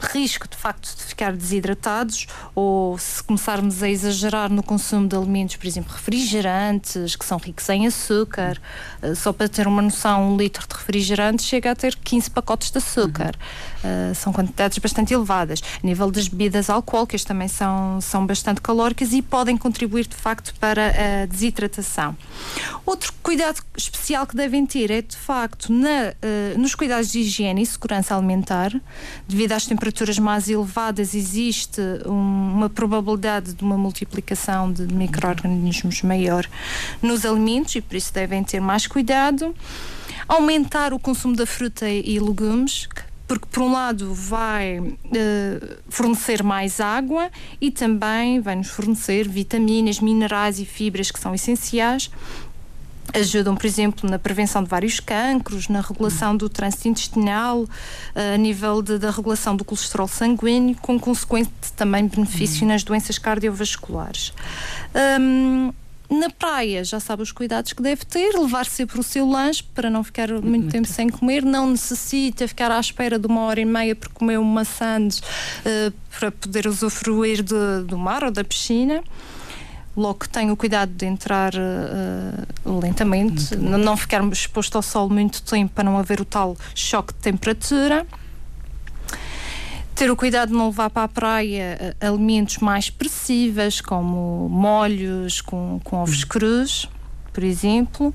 risco 0.00 0.46
de 0.48 0.56
facto 0.56 0.94
de 0.94 1.02
ficar 1.02 1.32
desidratados 1.32 2.26
ou 2.54 2.98
se 2.98 3.22
começarmos 3.22 3.82
a 3.82 3.88
exagerar 3.88 4.50
no 4.50 4.62
consumo 4.62 5.08
de 5.08 5.16
alimentos, 5.16 5.56
por 5.56 5.66
exemplo, 5.66 5.92
refrigerantes 5.92 7.16
que 7.16 7.24
são 7.24 7.38
ricos 7.38 7.68
em 7.68 7.86
açúcar, 7.86 8.60
uh, 9.02 9.14
só 9.14 9.32
para 9.32 9.48
ter 9.48 9.66
uma 9.66 9.82
noção, 9.82 10.32
um 10.32 10.36
litro 10.36 10.66
de 10.66 10.74
refrigerante 10.74 11.42
chega 11.42 11.70
a 11.70 11.74
ter 11.74 11.96
15 11.96 12.30
pacotes 12.30 12.70
de 12.70 12.78
açúcar. 12.78 13.34
Uhum. 13.36 13.77
Uh, 13.78 14.14
são 14.14 14.32
quantidades 14.32 14.78
bastante 14.78 15.12
elevadas. 15.14 15.62
A 15.82 15.86
nível 15.86 16.10
das 16.10 16.28
bebidas 16.28 16.70
alcoólicas 16.70 17.24
também 17.24 17.48
são, 17.48 18.00
são 18.00 18.26
bastante 18.26 18.60
calóricas 18.60 19.12
e 19.12 19.22
podem 19.22 19.56
contribuir 19.56 20.06
de 20.06 20.16
facto 20.16 20.54
para 20.58 21.22
a 21.22 21.26
desidratação. 21.26 22.16
Outro 22.84 23.12
cuidado 23.22 23.60
especial 23.76 24.26
que 24.26 24.36
devem 24.36 24.66
ter 24.66 24.90
é 24.90 25.02
de 25.02 25.16
facto 25.16 25.72
na, 25.72 26.12
uh, 26.12 26.58
nos 26.58 26.74
cuidados 26.74 27.10
de 27.10 27.20
higiene 27.20 27.62
e 27.62 27.66
segurança 27.66 28.16
alimentar, 28.16 28.72
devido 29.28 29.52
às 29.52 29.66
temperaturas 29.66 29.88
temperaturas 29.88 30.18
mais 30.18 30.48
elevadas 30.48 31.14
existe 31.14 31.80
um, 32.06 32.52
uma 32.54 32.68
probabilidade 32.68 33.54
de 33.54 33.62
uma 33.62 33.76
multiplicação 33.76 34.72
de 34.72 34.82
micro-organismos 34.92 36.02
maior 36.02 36.46
nos 37.02 37.24
alimentos 37.24 37.74
e 37.74 37.80
por 37.80 37.96
isso 37.96 38.12
devem 38.12 38.44
ter 38.44 38.60
mais 38.60 38.86
cuidado. 38.86 39.54
Aumentar 40.28 40.92
o 40.92 40.98
consumo 40.98 41.34
da 41.34 41.46
fruta 41.46 41.88
e 41.88 42.18
legumes, 42.18 42.86
porque 43.28 43.46
por 43.46 43.62
um 43.62 43.70
lado 43.70 44.12
vai 44.14 44.80
uh, 44.80 44.96
fornecer 45.88 46.42
mais 46.42 46.80
água 46.80 47.30
e 47.60 47.70
também 47.70 48.40
vai 48.40 48.56
nos 48.56 48.68
fornecer 48.68 49.28
vitaminas, 49.28 50.00
minerais 50.00 50.58
e 50.58 50.64
fibras 50.64 51.10
que 51.10 51.20
são 51.20 51.34
essenciais 51.34 52.10
ajudam, 53.14 53.56
por 53.56 53.66
exemplo, 53.66 54.08
na 54.08 54.18
prevenção 54.18 54.62
de 54.62 54.68
vários 54.68 55.00
cancros, 55.00 55.68
na 55.68 55.80
regulação 55.80 56.36
do 56.36 56.48
trânsito 56.48 56.88
intestinal, 56.88 57.66
eh, 58.14 58.34
a 58.34 58.36
nível 58.36 58.82
de, 58.82 58.98
da 58.98 59.10
regulação 59.10 59.56
do 59.56 59.64
colesterol 59.64 60.08
sanguíneo, 60.08 60.76
com 60.76 60.98
consequente 60.98 61.50
também 61.76 62.06
benefício 62.06 62.62
uhum. 62.62 62.68
nas 62.68 62.82
doenças 62.82 63.18
cardiovasculares. 63.18 64.32
Um, 65.20 65.72
na 66.10 66.30
praia, 66.30 66.82
já 66.84 66.98
sabe 66.98 67.22
os 67.22 67.32
cuidados 67.32 67.72
que 67.72 67.82
deve 67.82 68.04
ter, 68.04 68.32
levar 68.32 68.64
sempre 68.66 68.98
o 68.98 69.02
seu 69.02 69.28
lanche 69.28 69.62
para 69.74 69.90
não 69.90 70.02
ficar 70.02 70.28
muito, 70.30 70.46
muito. 70.46 70.70
tempo 70.70 70.88
sem 70.88 71.08
comer, 71.08 71.42
não 71.44 71.70
necessita 71.70 72.48
ficar 72.48 72.70
à 72.70 72.80
espera 72.80 73.18
de 73.18 73.26
uma 73.26 73.42
hora 73.42 73.60
e 73.60 73.64
meia 73.64 73.94
por 73.94 74.08
comer 74.08 74.38
uma 74.38 74.64
sandes 74.64 75.18
uh, 75.18 75.92
para 76.18 76.32
poder 76.32 76.66
usufruir 76.66 77.42
de, 77.42 77.82
do 77.86 77.98
mar 77.98 78.24
ou 78.24 78.30
da 78.30 78.42
piscina. 78.42 79.02
Logo 79.94 80.20
que 80.20 80.28
tenho 80.28 80.52
o 80.52 80.56
cuidado 80.56 80.92
de 80.92 81.04
entrar 81.04 81.52
uh, 81.54 82.78
lentamente, 82.80 83.56
não, 83.56 83.76
não 83.76 83.96
ficar 83.96 84.24
exposto 84.28 84.76
ao 84.76 84.82
sol 84.82 85.10
muito 85.10 85.42
tempo 85.42 85.72
para 85.74 85.84
não 85.84 85.98
haver 85.98 86.20
o 86.20 86.24
tal 86.24 86.56
choque 86.74 87.12
de 87.12 87.18
temperatura. 87.18 88.06
Ter 89.98 90.12
o 90.12 90.14
cuidado 90.14 90.50
de 90.50 90.54
não 90.54 90.66
levar 90.66 90.90
para 90.90 91.02
a 91.02 91.08
praia 91.08 91.96
uh, 92.00 92.06
alimentos 92.06 92.58
mais 92.58 92.88
pressíveis, 92.88 93.80
como 93.80 94.48
molhos 94.48 95.40
com, 95.40 95.80
com 95.82 95.96
ovos 95.96 96.22
crus, 96.22 96.88
por 97.32 97.42
exemplo. 97.42 98.14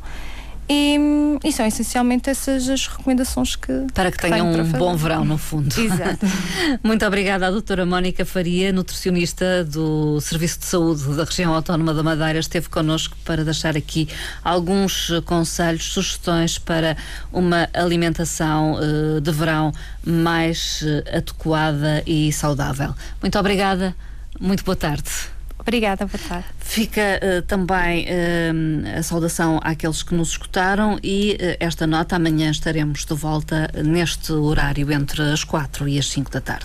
E, 0.70 0.98
e, 1.44 1.52
são 1.52 1.66
essencialmente 1.66 2.30
essas 2.30 2.70
as 2.70 2.88
recomendações 2.88 3.56
que. 3.56 3.86
Para 3.94 4.12
que 4.12 4.18
tenham 4.18 4.50
um 4.50 4.72
bom 4.72 4.96
verão, 4.96 5.26
no 5.26 5.38
fundo. 5.38 5.78
Exato. 5.78 6.26
Muito 6.82 7.06
obrigada 7.06 7.48
à 7.48 7.52
doutora 7.52 7.86
Mónica 7.86 8.24
Faria, 8.24 8.72
nutricionista 8.72 9.64
do 9.66 10.22
Serviço 10.22 10.60
de 10.60 10.66
Saúde 10.66 11.04
da 11.16 11.26
Região 11.26 11.54
Autónoma 11.54 11.94
da 11.94 12.02
Madeira, 12.02 12.40
esteve 12.40 12.70
connosco 12.70 13.18
para 13.26 13.44
deixar 13.44 13.76
aqui 13.76 14.08
alguns 14.44 15.12
conselhos, 15.26 15.92
sugestões 15.92 16.58
para 16.58 16.96
uma 17.32 17.68
alimentação 17.74 18.76
uh, 18.76 19.20
de 19.20 19.32
verão 19.32 19.74
mais 20.06 20.82
uh, 20.82 21.18
adequada 21.18 22.04
e 22.08 22.32
saudável. 22.32 22.96
Muito 23.22 23.38
obrigada, 23.38 23.94
muito 24.40 24.64
boa 24.64 24.78
tarde. 24.78 25.33
Obrigada, 25.64 26.06
boa 26.06 26.20
tarde. 26.28 26.46
Fica 26.60 27.02
uh, 27.22 27.42
também 27.44 28.06
uh, 28.06 29.00
a 29.00 29.04
saudação 29.04 29.60
àqueles 29.64 30.04
que 30.04 30.14
nos 30.14 30.32
escutaram 30.32 31.00
e 31.02 31.34
uh, 31.34 31.58
esta 31.60 31.88
nota 31.88 32.18
amanhã 32.18 32.52
estaremos 32.52 33.06
de 33.06 33.14
volta 33.14 33.70
neste 33.84 34.34
horário 34.34 34.92
entre 34.92 35.22
as 35.22 35.44
quatro 35.44 35.88
e 35.88 35.98
as 35.98 36.08
cinco 36.08 36.30
da 36.30 36.42
tarde. 36.42 36.62